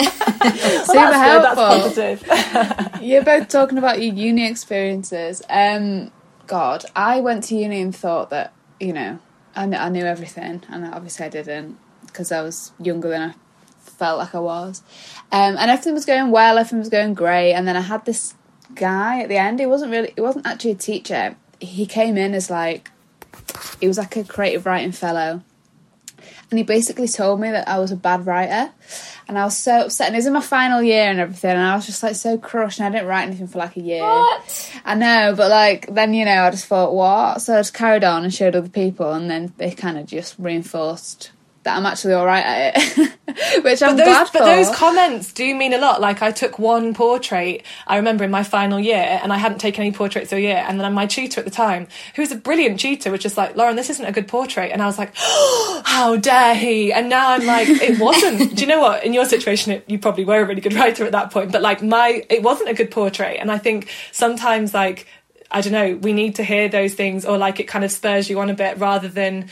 [0.89, 3.01] well, helpful.
[3.01, 5.41] You're both talking about your uni experiences.
[5.49, 6.11] Um,
[6.47, 8.51] God, I went to uni and thought that,
[8.81, 9.19] you know,
[9.55, 10.63] I, I knew everything.
[10.69, 11.77] And obviously I didn't
[12.15, 13.33] because I was younger than I
[13.81, 14.81] felt like I was.
[15.33, 17.51] Um, and everything was going well, everything was going great.
[17.51, 18.33] And then I had this
[18.73, 19.59] guy at the end.
[19.59, 21.35] He wasn't really, he wasn't actually a teacher.
[21.59, 22.89] He came in as like,
[23.81, 25.43] he was like a creative writing fellow.
[26.51, 28.71] And he basically told me that I was a bad writer.
[29.27, 30.07] And I was so upset.
[30.07, 31.51] And it was in my final year and everything.
[31.51, 32.79] And I was just like so crushed.
[32.79, 34.03] And I didn't write anything for like a year.
[34.03, 34.71] What?
[34.85, 37.41] I know, but like then, you know, I just thought, what?
[37.41, 39.11] So I just carried on and showed other people.
[39.11, 41.31] And then they kind of just reinforced
[41.65, 43.11] that I'm actually all right at it,
[43.63, 44.39] which I'm but those, glad for.
[44.39, 45.99] But those comments do mean a lot.
[45.99, 49.81] Like I took one portrait, I remember in my final year, and I hadn't taken
[49.81, 50.63] any portraits all year.
[50.67, 53.55] And then my tutor at the time, who was a brilliant tutor, was just like,
[53.55, 57.09] "Lauren, this isn't a good portrait." And I was like, oh, "How dare he?" And
[57.09, 59.03] now I'm like, "It wasn't." do you know what?
[59.03, 61.61] In your situation, it, you probably were a really good writer at that point, but
[61.61, 63.37] like my, it wasn't a good portrait.
[63.39, 65.07] And I think sometimes like
[65.51, 68.29] I don't know, we need to hear those things or like it kind of spurs
[68.29, 69.49] you on a bit rather than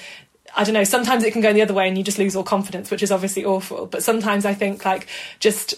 [0.55, 2.43] I don't know, sometimes it can go the other way and you just lose all
[2.43, 3.87] confidence, which is obviously awful.
[3.87, 5.07] But sometimes I think like
[5.39, 5.75] just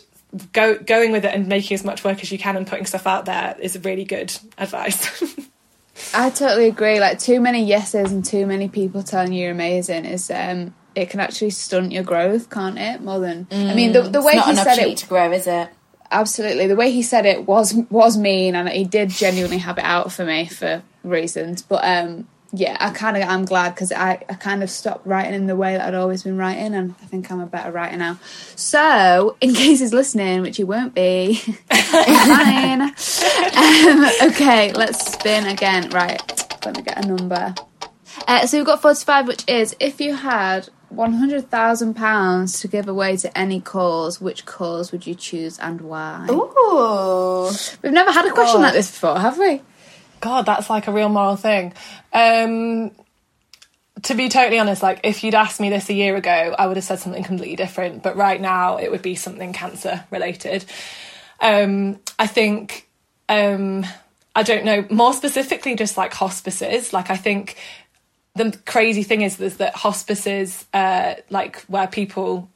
[0.54, 3.08] go going with it and making as much work as you can and putting stuff
[3.08, 5.24] out there is really good advice.
[6.14, 7.00] I totally agree.
[7.00, 11.10] Like too many yeses and too many people telling you you're amazing is um it
[11.10, 13.02] can actually stunt your growth, can't it?
[13.02, 15.70] More than mm, I mean the the way he said it to grow, is it?
[16.12, 16.68] Absolutely.
[16.68, 20.12] The way he said it was was mean and he did genuinely have it out
[20.12, 21.62] for me for reasons.
[21.62, 25.34] But um yeah, I kind of I'm glad because I, I kind of stopped writing
[25.34, 27.98] in the way that I'd always been writing, and I think I'm a better writer
[27.98, 28.20] now.
[28.56, 31.36] So, in case he's listening, which he won't be,
[31.72, 32.82] fine.
[32.82, 35.90] um, okay, let's spin again.
[35.90, 36.22] Right,
[36.66, 37.54] let me get a number.
[38.28, 43.38] Uh, so we've got 45, which is if you had £100,000 to give away to
[43.38, 46.28] any cause, which cause would you choose and why?
[46.30, 47.52] Ooh.
[47.82, 49.62] We've never had a question like this before, have we?
[50.26, 51.72] God, that's like a real moral thing.
[52.12, 52.90] Um,
[54.02, 56.78] to be totally honest, like if you'd asked me this a year ago, I would
[56.78, 58.02] have said something completely different.
[58.02, 60.66] But right now, it would be something cancer related.
[61.40, 62.90] Um, I think,
[63.30, 63.86] um,
[64.36, 66.92] I don't know, more specifically, just like hospices.
[66.92, 67.56] Like, I think
[68.34, 72.50] the crazy thing is, is that hospices, uh, like where people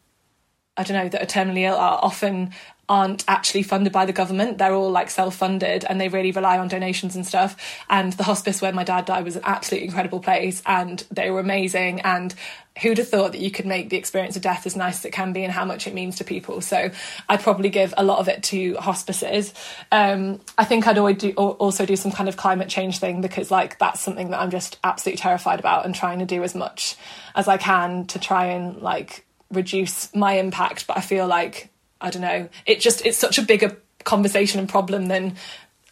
[0.76, 2.51] I don't know, that are terminally ill are often
[2.89, 4.57] aren't actually funded by the government.
[4.57, 7.55] They're all like self funded and they really rely on donations and stuff.
[7.89, 11.39] And the hospice where my dad died was an absolutely incredible place and they were
[11.39, 12.01] amazing.
[12.01, 12.33] And
[12.81, 15.11] who'd have thought that you could make the experience of death as nice as it
[15.11, 16.61] can be and how much it means to people?
[16.61, 16.89] So
[17.29, 19.53] I'd probably give a lot of it to hospices.
[19.91, 23.51] Um, I think I'd always do, also do some kind of climate change thing because
[23.51, 26.95] like that's something that I'm just absolutely terrified about and trying to do as much
[27.35, 30.87] as I can to try and like reduce my impact.
[30.87, 31.69] But I feel like
[32.02, 32.50] I don't know.
[32.66, 35.36] It just it's such a bigger conversation and problem than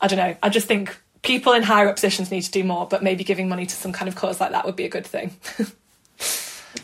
[0.01, 0.35] I don't know.
[0.41, 3.49] I just think people in higher up positions need to do more, but maybe giving
[3.49, 5.35] money to some kind of cause like that would be a good thing.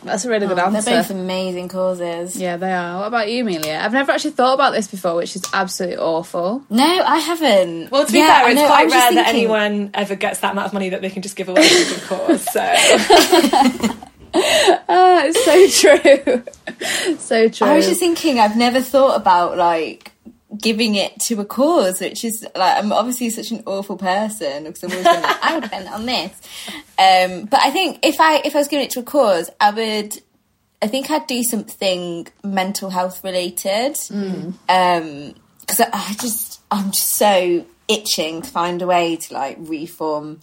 [0.03, 0.81] That's a really good oh, answer.
[0.81, 2.35] They're both amazing causes.
[2.35, 2.99] Yeah, they are.
[2.99, 3.79] What about you, Amelia?
[3.81, 6.63] I've never actually thought about this before, which is absolutely awful.
[6.69, 7.91] No, I haven't.
[7.91, 10.73] Well, to be yeah, fair, it's quite rare that anyone ever gets that amount of
[10.73, 12.43] money that they can just give away to a good cause.
[12.51, 13.95] So.
[14.33, 17.17] ah, it's so true.
[17.17, 17.67] so true.
[17.67, 20.11] I was just thinking, I've never thought about like
[20.57, 24.83] giving it to a cause, which is like I'm obviously such an awful person because
[24.83, 26.31] I've always been like, I would spend on this.
[26.99, 29.71] Um, but I think if I if I was giving it to a cause, I
[29.71, 30.19] would.
[30.81, 33.93] I think I'd do something mental health related.
[33.93, 34.53] Mm.
[34.67, 39.57] Um, because I, I just I'm just so itching to find a way to like
[39.59, 40.39] reform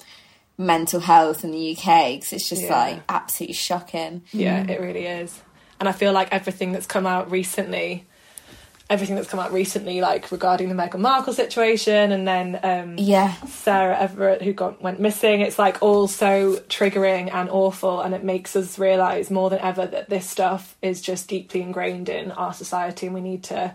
[0.61, 2.77] mental health in the UK because it's just yeah.
[2.77, 4.23] like absolutely shocking.
[4.31, 4.71] Yeah, mm.
[4.71, 5.41] it really is.
[5.81, 8.07] And I feel like everything that's come out recently,
[8.91, 13.35] everything that's come out recently, like regarding the Meghan Markle situation, and then um, yeah,
[13.47, 15.41] Sarah Everard who got went missing.
[15.41, 19.87] It's like all so triggering and awful, and it makes us realise more than ever
[19.87, 23.75] that this stuff is just deeply ingrained in our society, and we need to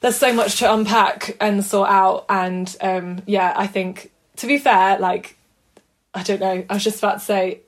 [0.00, 2.26] there's so much to unpack and sort out.
[2.28, 5.36] And um, yeah, I think to be fair, like
[6.14, 7.60] I don't know, I was just about to say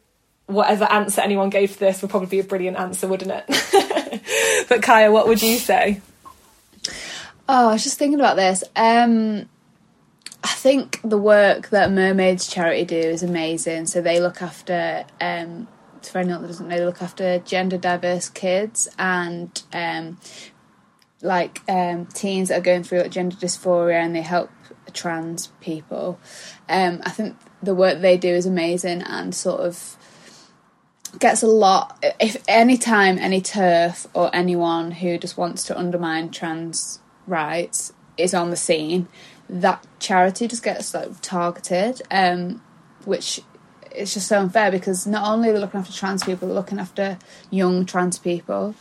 [0.47, 4.67] whatever answer anyone gave to this would probably be a brilliant answer, wouldn't it?
[4.69, 6.01] but Kaya, what would you say?
[7.49, 8.65] Oh, I was just thinking about this.
[8.77, 9.49] Um,
[10.43, 13.87] I think the work that Mermaids Charity do is amazing.
[13.87, 15.69] So they look after, um,
[16.03, 20.19] for anyone that doesn't know, they look after gender diverse kids and um,
[21.23, 24.51] like um, teens that are going through like, gender dysphoria, and they help
[24.93, 26.21] trans people.
[26.69, 29.97] Um, I think the work they do is amazing and sort of
[31.19, 32.05] gets a lot.
[32.21, 38.35] If any time any TERF or anyone who just wants to undermine trans rights is
[38.35, 39.09] on the scene,
[39.49, 42.63] that charity just gets like targeted, um,
[43.05, 43.41] which
[43.95, 46.79] is just so unfair because not only are they looking after trans people, they're looking
[46.79, 47.19] after
[47.51, 48.75] young trans people.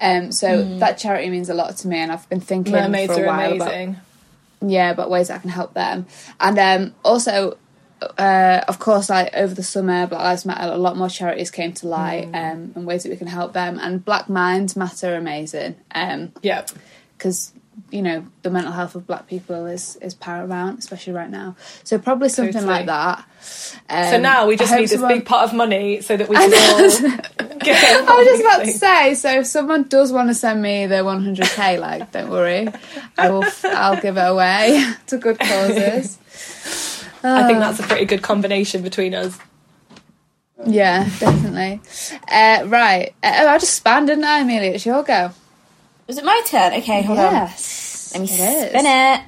[0.00, 3.20] Um, so that charity means a lot to me, and I've been thinking Mermaids for
[3.20, 3.90] a are while amazing.
[3.90, 6.06] about yeah, about ways I can help them,
[6.40, 7.58] and um, also.
[8.18, 11.72] Uh, of course, like over the summer, Black Lives Matter, a lot more charities came
[11.74, 13.78] to light um, and ways that we can help them.
[13.78, 15.76] And Black Minds Matter amazing.
[15.94, 16.64] Um, Yeah.
[17.16, 17.52] because
[17.90, 21.98] you know the mental health of black people is is paramount especially right now so
[21.98, 22.72] probably something Totally.
[22.72, 23.24] like that
[23.88, 26.52] um, So now we just need this big pot of money so that we can
[26.52, 30.62] all get I was just about to say, so if someone does want to send
[30.62, 32.68] me their 100k, like, don't worry,
[33.18, 33.44] I will.
[33.64, 36.18] I'll give it away to good causes.
[37.24, 39.38] I think that's a pretty good combination between us.
[40.66, 41.80] Yeah, definitely.
[42.30, 44.70] Uh, right, uh, oh, I just span, didn't I, Amelia?
[44.72, 45.30] It's your go.
[46.06, 46.74] Was it my turn?
[46.74, 47.32] Okay, hold on.
[47.32, 48.68] yes, Let me it is.
[48.70, 49.20] spin it.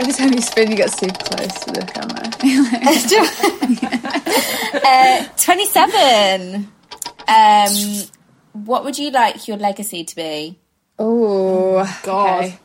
[0.00, 2.30] Every time you spin, you get super close to the camera.
[4.84, 6.66] uh, 27.
[7.28, 7.74] Um,
[8.64, 10.58] what would you like your legacy to be?
[10.98, 12.44] oh, God.
[12.44, 12.58] okay.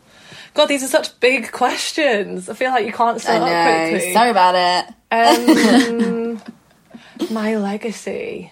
[0.58, 2.50] God, these are such big questions.
[2.50, 3.90] I feel like you can't I start up know.
[3.92, 4.12] quickly.
[4.12, 6.42] Sorry about it.
[6.42, 6.42] Um,
[7.32, 8.52] my legacy.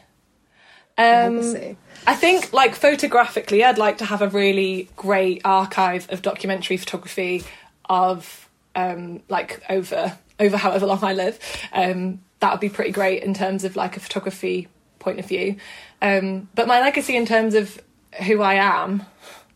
[0.99, 1.77] Um, Legacy.
[2.05, 7.43] I think, like photographically, I'd like to have a really great archive of documentary photography
[7.89, 11.39] of um, like over over however long I live.
[11.73, 14.67] Um, that would be pretty great in terms of like a photography
[14.99, 15.55] point of view.
[16.03, 17.81] Um, but my legacy in terms of
[18.27, 19.03] who I am,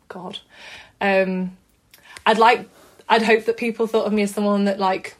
[0.07, 0.39] God,
[0.99, 1.55] um,
[2.29, 2.69] I'd like,
[3.09, 5.15] I'd hope that people thought of me as someone that like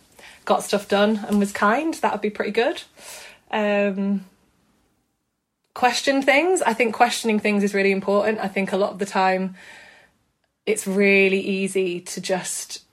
[0.46, 1.96] got stuff done and was kind.
[1.96, 2.84] That would be pretty good.
[3.50, 4.26] Um,
[5.74, 6.62] question things.
[6.62, 8.38] I think questioning things is really important.
[8.38, 9.56] I think a lot of the time
[10.68, 12.84] it's really easy to just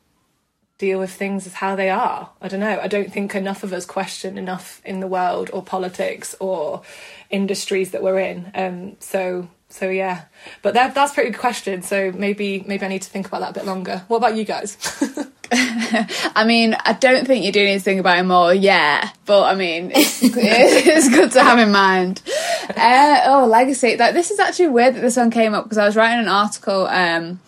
[0.78, 2.30] deal with things as how they are.
[2.40, 2.80] I don't know.
[2.80, 6.80] I don't think enough of us question enough in the world or politics or
[7.28, 8.50] industries that we're in.
[8.54, 10.24] Um so so yeah.
[10.62, 11.82] But that that's a pretty good question.
[11.82, 14.04] So maybe maybe I need to think about that a bit longer.
[14.08, 14.76] What about you guys?
[15.52, 19.10] I mean, I don't think you do need to think about it more, yeah.
[19.26, 22.22] But I mean, it's, it's good to have in mind.
[22.76, 23.96] Uh, oh, legacy.
[23.96, 26.28] That this is actually weird that this one came up because I was writing an
[26.28, 26.86] article.
[26.86, 27.40] Um,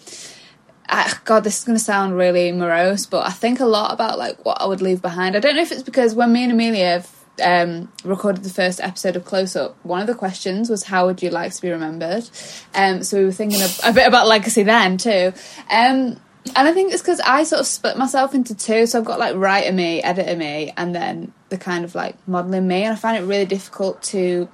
[0.88, 4.18] I, God, this is going to sound really morose, but I think a lot about
[4.18, 5.36] like what I would leave behind.
[5.36, 7.04] I don't know if it's because when me and Amelia
[7.42, 11.22] um, recorded the first episode of Close Up, one of the questions was how would
[11.22, 12.28] you like to be remembered?
[12.74, 15.32] Um, so we were thinking a, a bit about legacy then too.
[15.70, 16.20] Um,
[16.56, 18.86] and I think it's because I sort of split myself into two.
[18.86, 22.66] So I've got like writer me, editor me, and then the kind of like modelling
[22.66, 22.84] me.
[22.84, 24.48] And I find it really difficult to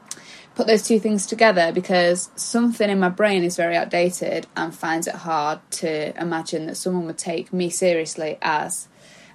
[0.55, 5.07] put those two things together because something in my brain is very outdated and finds
[5.07, 8.89] it hard to imagine that someone would take me seriously as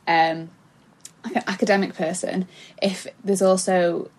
[0.08, 0.50] um,
[1.26, 2.48] like an academic person
[2.82, 4.10] if there's also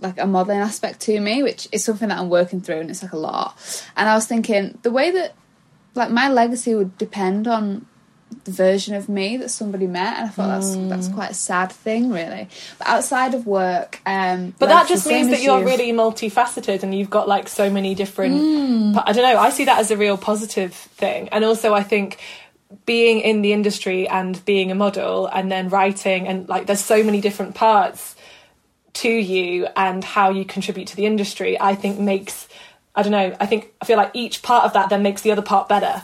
[0.00, 3.02] like a modelling aspect to me, which is something that I'm working through and it's
[3.02, 3.56] like a lot.
[3.96, 5.34] And I was thinking the way that
[5.94, 7.86] like my legacy would depend on
[8.44, 11.70] the version of me that somebody met and I thought that's that's quite a sad
[11.72, 12.48] thing really.
[12.78, 16.92] But outside of work, um But that just means that you're you- really multifaceted and
[16.94, 18.94] you've got like so many different.
[18.94, 19.38] but I don't know.
[19.40, 22.18] I see that as a real positive thing, and also I think
[22.84, 27.02] being in the industry and being a model and then writing and like there's so
[27.02, 28.16] many different parts
[28.92, 31.60] to you and how you contribute to the industry.
[31.60, 32.48] I think makes
[32.94, 33.36] I don't know.
[33.38, 36.02] I think I feel like each part of that then makes the other part better.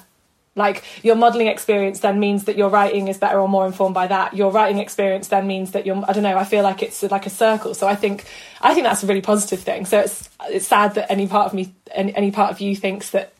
[0.54, 4.06] Like your modelling experience then means that your writing is better or more informed by
[4.08, 4.36] that.
[4.36, 7.24] Your writing experience then means that you're I don't know, I feel like it's like
[7.24, 7.74] a circle.
[7.74, 8.26] So I think
[8.60, 9.86] I think that's a really positive thing.
[9.86, 13.32] So it's it's sad that any part of me any part of you thinks that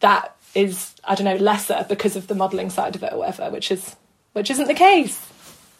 [0.00, 3.50] that is I don't know, lesser because of the modelling side of it or whatever,
[3.50, 3.96] which is
[4.32, 5.24] which isn't the case.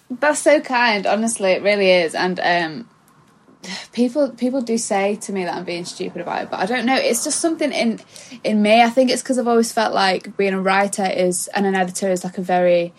[0.08, 2.14] That's so kind, honestly, it really is.
[2.14, 2.88] And um
[3.92, 6.86] people people do say to me that I'm being stupid about it, but I don't
[6.86, 6.96] know.
[6.96, 8.00] It's just something in
[8.44, 8.82] in me.
[8.82, 12.10] I think it's because I've always felt like being a writer is and an editor
[12.10, 12.92] is like a very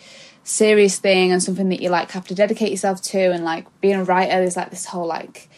[0.44, 3.96] serious thing and something that you like have to dedicate yourself to and like being
[3.96, 5.50] a writer is like this whole like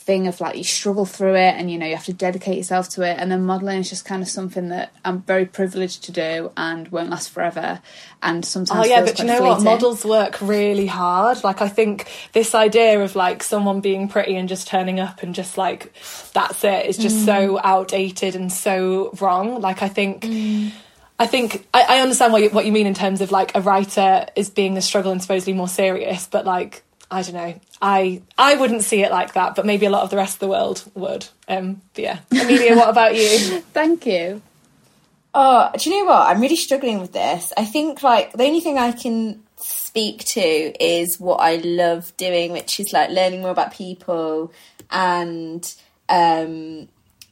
[0.00, 2.88] thing of like you struggle through it and you know you have to dedicate yourself
[2.88, 6.12] to it and then modeling is just kind of something that I'm very privileged to
[6.12, 7.82] do and won't last forever
[8.22, 9.62] and sometimes Oh yeah, but you know what?
[9.62, 11.44] Models work really hard.
[11.44, 15.34] Like I think this idea of like someone being pretty and just turning up and
[15.34, 15.92] just like
[16.32, 17.60] that's it is just so mm.
[17.62, 19.60] outdated and so wrong.
[19.60, 20.22] Like I think.
[20.22, 20.72] Mm.
[21.18, 23.60] I think I, I understand what you, what you mean in terms of like a
[23.60, 28.22] writer is being a struggle and supposedly more serious, but like I don't know, I
[28.38, 30.48] I wouldn't see it like that, but maybe a lot of the rest of the
[30.48, 31.26] world would.
[31.48, 33.60] Um, but yeah, Amelia, what about you?
[33.72, 34.42] Thank you.
[35.32, 36.28] Oh, do you know what?
[36.28, 37.52] I'm really struggling with this.
[37.56, 42.52] I think like the only thing I can speak to is what I love doing,
[42.52, 44.52] which is like learning more about people
[44.90, 45.74] and
[46.08, 46.88] um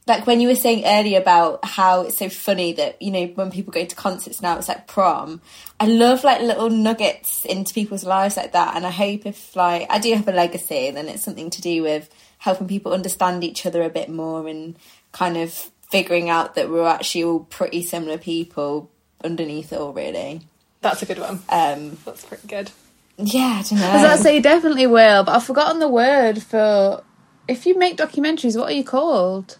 [0.09, 3.49] like when you were saying earlier about how it's so funny that you know when
[3.51, 5.39] people go to concerts now it's like prom
[5.79, 9.85] i love like little nuggets into people's lives like that and i hope if like
[9.89, 13.65] i do have a legacy then it's something to do with helping people understand each
[13.65, 14.75] other a bit more and
[15.11, 15.51] kind of
[15.89, 18.89] figuring out that we're actually all pretty similar people
[19.23, 20.41] underneath it all really
[20.81, 21.41] That's a good one.
[21.49, 22.71] um That's pretty good.
[23.17, 25.79] yeah i don't know I was about to say you definitely will, but I've forgotten
[25.79, 27.03] the word for
[27.47, 28.57] if you make documentaries.
[28.57, 29.57] What are you called?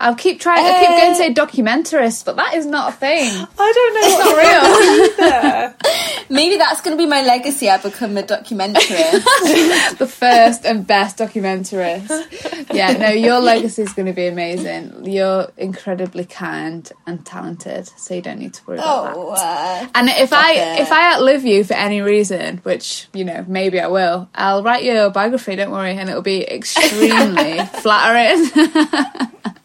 [0.00, 0.64] I'll keep trying.
[0.64, 3.30] I keep going to say documentarist, but that is not a thing.
[3.58, 4.00] I don't know.
[4.04, 5.74] It's not real.
[5.74, 6.24] either.
[6.30, 11.18] maybe that's going to be my legacy i become a documentarist the first and best
[11.18, 12.74] documentarist.
[12.74, 15.04] Yeah, no, your legacy is going to be amazing.
[15.04, 19.16] You're incredibly kind and talented, so you don't need to worry about that.
[19.16, 20.80] oh uh, And if I it.
[20.80, 24.82] if I outlive you for any reason, which you know maybe I will, I'll write
[24.84, 25.56] your biography.
[25.56, 28.50] Don't worry, and it'll be extremely flattering.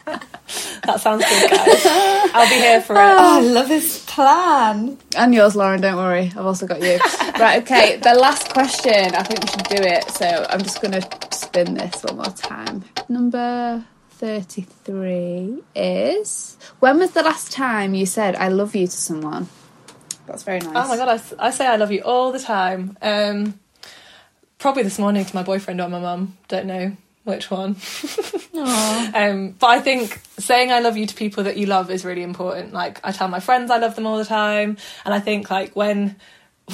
[0.83, 1.85] That sounds good, guys.
[2.33, 2.99] I'll be here for it.
[2.99, 5.81] oh, i love this plan and yours, Lauren.
[5.81, 6.97] Don't worry, I've also got you.
[7.39, 7.97] right, okay.
[7.97, 9.13] The last question.
[9.13, 10.09] I think we should do it.
[10.09, 12.83] So I'm just going to spin this one more time.
[13.07, 19.47] Number thirty-three is when was the last time you said "I love you" to someone?
[20.25, 20.73] That's very nice.
[20.75, 22.97] Oh my god, I say I love you all the time.
[23.01, 23.59] Um,
[24.57, 26.37] probably this morning to my boyfriend or my mum.
[26.47, 27.69] Don't know which one.
[28.53, 32.23] um, but I think saying I love you to people that you love is really
[32.23, 32.73] important.
[32.73, 35.75] Like I tell my friends I love them all the time, and I think like
[35.75, 36.15] when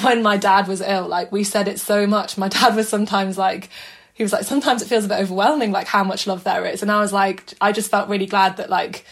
[0.01, 2.37] when my dad was ill, like we said it so much.
[2.37, 3.69] My dad was sometimes like.
[4.13, 6.81] He was like, sometimes it feels a bit overwhelming, like how much love there is.
[6.81, 9.03] And I was like, I just felt really glad that, like,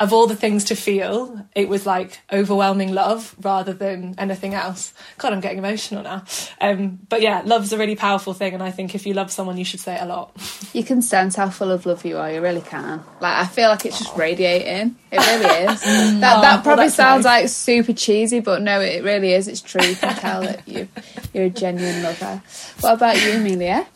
[0.00, 4.92] of all the things to feel, it was like overwhelming love rather than anything else.
[5.18, 6.24] God, I'm getting emotional now.
[6.60, 9.56] Um, but yeah, love's a really powerful thing, and I think if you love someone,
[9.56, 10.32] you should say it a lot.
[10.72, 12.30] You can sense how full of love you are.
[12.30, 13.04] You really can.
[13.20, 14.96] Like I feel like it's just radiating.
[15.12, 15.80] It really is.
[15.84, 17.42] that that well, probably that's sounds nice.
[17.42, 19.46] like super cheesy, but no, it really is.
[19.46, 19.84] It's true.
[19.84, 20.88] You can tell that you
[21.32, 22.42] you're a genuine lover.
[22.80, 23.86] What about you, Amelia?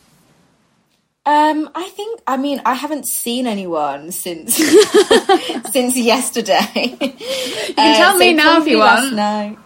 [1.29, 2.21] Um, I think.
[2.27, 4.57] I mean, I haven't seen anyone since
[5.73, 6.71] since yesterday.
[6.75, 9.15] You can tell me now if you want.
[9.15, 9.59] Night.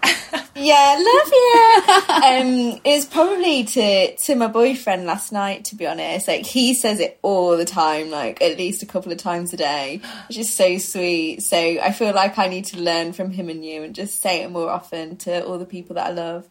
[0.56, 1.82] yeah, love you.
[2.08, 5.66] um, it was probably to to my boyfriend last night.
[5.66, 9.12] To be honest, like he says it all the time, like at least a couple
[9.12, 11.42] of times a day, which is so sweet.
[11.44, 14.42] So I feel like I need to learn from him and you, and just say
[14.42, 16.44] it more often to all the people that I love.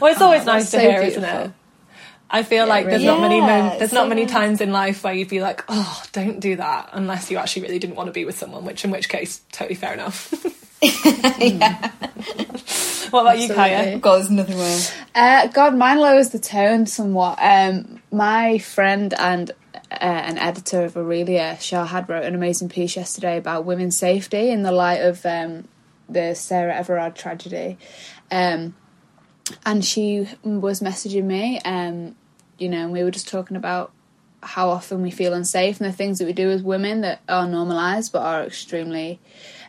[0.00, 1.24] Well, it's always Oh, nice to so hear, beautiful.
[1.24, 1.52] isn't it?
[2.30, 3.42] I feel like there's really not many is.
[3.42, 4.32] Yeah, there's it's not many nice.
[4.32, 7.78] times in life where you'd be like, oh, don't do that, unless you actually really
[7.78, 8.64] didn't want to be with someone.
[8.64, 10.34] Which, in which case, totally fair enough.
[13.10, 13.98] What about you, Kaya?
[13.98, 14.92] God, there's nothing worse.
[15.14, 17.38] Uh, God, mine lowers the tone somewhat.
[17.40, 23.38] Um, my friend and uh, an editor of Aurelia, Shahad, wrote an amazing piece yesterday
[23.38, 25.68] about women's safety in the light of um,
[26.08, 27.78] the Sarah Everard tragedy.
[28.30, 28.74] Um,
[29.64, 32.14] and she was messaging me, um,
[32.58, 33.92] you know, and we were just talking about
[34.42, 37.46] how often we feel unsafe and the things that we do as women that are
[37.46, 39.18] normalised but are extremely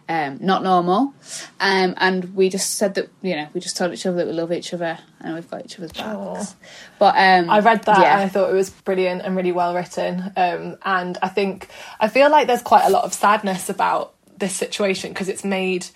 [0.08, 1.14] um, not normal.
[1.60, 4.34] Um, and we just said that, you know, we just told each other that we
[4.34, 6.56] love each other and we've got each other's backs.
[6.98, 8.14] But um, I read that yeah.
[8.16, 10.32] and I thought it was brilliant and really well written.
[10.36, 11.68] Um, and I think
[12.00, 15.88] I feel like there's quite a lot of sadness about this situation because it's made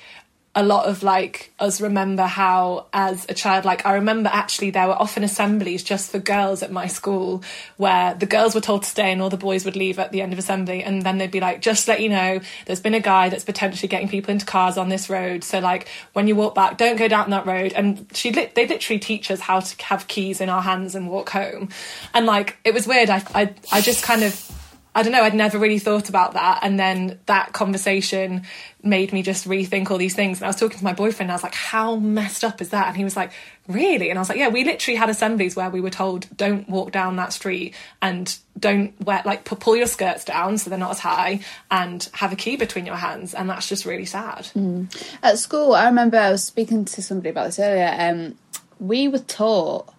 [0.55, 4.87] a lot of like us remember how as a child like i remember actually there
[4.87, 7.43] were often assemblies just for girls at my school
[7.77, 10.21] where the girls were told to stay and all the boys would leave at the
[10.21, 12.99] end of assembly and then they'd be like just let you know there's been a
[12.99, 15.43] guy that's potentially getting people into cars on this road.
[15.43, 17.73] So like when you walk back don't go down that road.
[17.73, 21.09] And she lit they literally teach us how to have keys in our hands and
[21.09, 21.69] walk home.
[22.13, 23.09] And like it was weird.
[23.09, 24.62] I i, I just kind of
[24.95, 26.59] I don't know, I'd never really thought about that.
[26.61, 28.43] And then that conversation
[28.83, 30.37] made me just rethink all these things.
[30.37, 32.69] And I was talking to my boyfriend, and I was like, how messed up is
[32.69, 32.89] that?
[32.89, 33.31] And he was like,
[33.67, 34.09] really?
[34.09, 36.91] And I was like, yeah, we literally had assemblies where we were told, don't walk
[36.91, 40.99] down that street and don't wear, like, pull your skirts down so they're not as
[40.99, 41.39] high
[41.71, 43.33] and have a key between your hands.
[43.33, 44.49] And that's just really sad.
[44.55, 44.93] Mm.
[45.23, 47.95] At school, I remember I was speaking to somebody about this earlier.
[47.97, 48.37] Um,
[48.79, 49.91] we were taught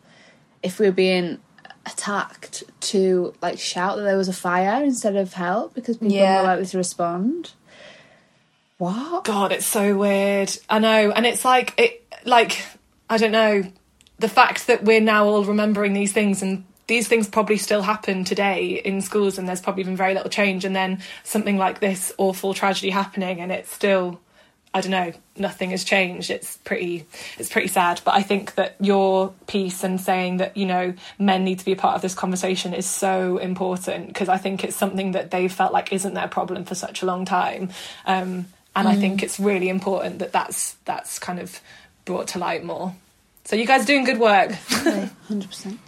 [0.63, 1.41] if we were being
[1.87, 6.41] attacked to like shout that there was a fire instead of help because people yeah.
[6.41, 7.53] are more likely to respond.
[8.79, 9.25] What?
[9.25, 10.51] God, it's so weird.
[10.69, 12.65] I know, and it's like it, like
[13.09, 13.65] I don't know,
[14.19, 18.25] the fact that we're now all remembering these things and these things probably still happen
[18.25, 22.13] today in schools and there's probably been very little change and then something like this
[22.19, 24.21] awful tragedy happening and it's still
[24.75, 26.31] I don't know, nothing has changed.
[26.31, 27.07] It's pretty
[27.39, 28.01] it's pretty sad.
[28.05, 31.71] But I think that your piece and saying that, you know, men need to be
[31.71, 35.53] a part of this conversation is so important because I think it's something that they've
[35.53, 37.71] felt like isn't their problem for such a long time.
[38.05, 38.91] Um, and mm.
[38.91, 41.61] I think it's really important that that's that's kind of
[42.05, 42.97] brought to light more.
[43.45, 44.51] So you guys are doing good work.
[45.29, 45.79] Hundred percent.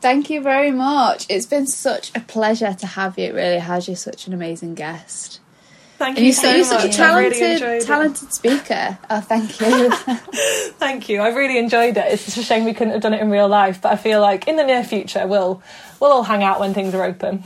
[0.00, 1.26] Thank you very much.
[1.28, 3.26] It's been such a pleasure to have you.
[3.26, 5.40] It really has You're such an amazing guest.
[6.00, 6.32] Thank you.
[6.32, 8.98] so you're such a talented, really talented speaker.
[9.10, 9.90] Oh, thank you.
[10.78, 11.20] thank you.
[11.20, 12.10] I really enjoyed it.
[12.10, 14.22] It's just a shame we couldn't have done it in real life, but I feel
[14.22, 15.62] like in the near future we'll
[16.00, 17.44] we'll all hang out when things are open.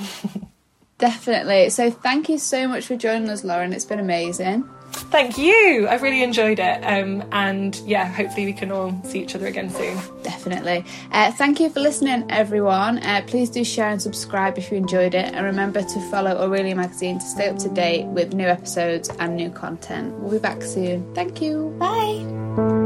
[0.98, 1.70] Definitely.
[1.70, 3.72] So thank you so much for joining us, Lauren.
[3.72, 4.70] It's been amazing.
[4.96, 5.86] Thank you.
[5.88, 6.82] I've really enjoyed it.
[6.82, 9.98] Um, and yeah, hopefully we can all see each other again soon.
[10.22, 10.84] Definitely.
[11.12, 12.98] Uh, thank you for listening, everyone.
[12.98, 15.32] Uh, please do share and subscribe if you enjoyed it.
[15.34, 19.36] And remember to follow Aurelia Magazine to stay up to date with new episodes and
[19.36, 20.14] new content.
[20.14, 21.14] We'll be back soon.
[21.14, 21.74] Thank you.
[21.78, 22.83] Bye.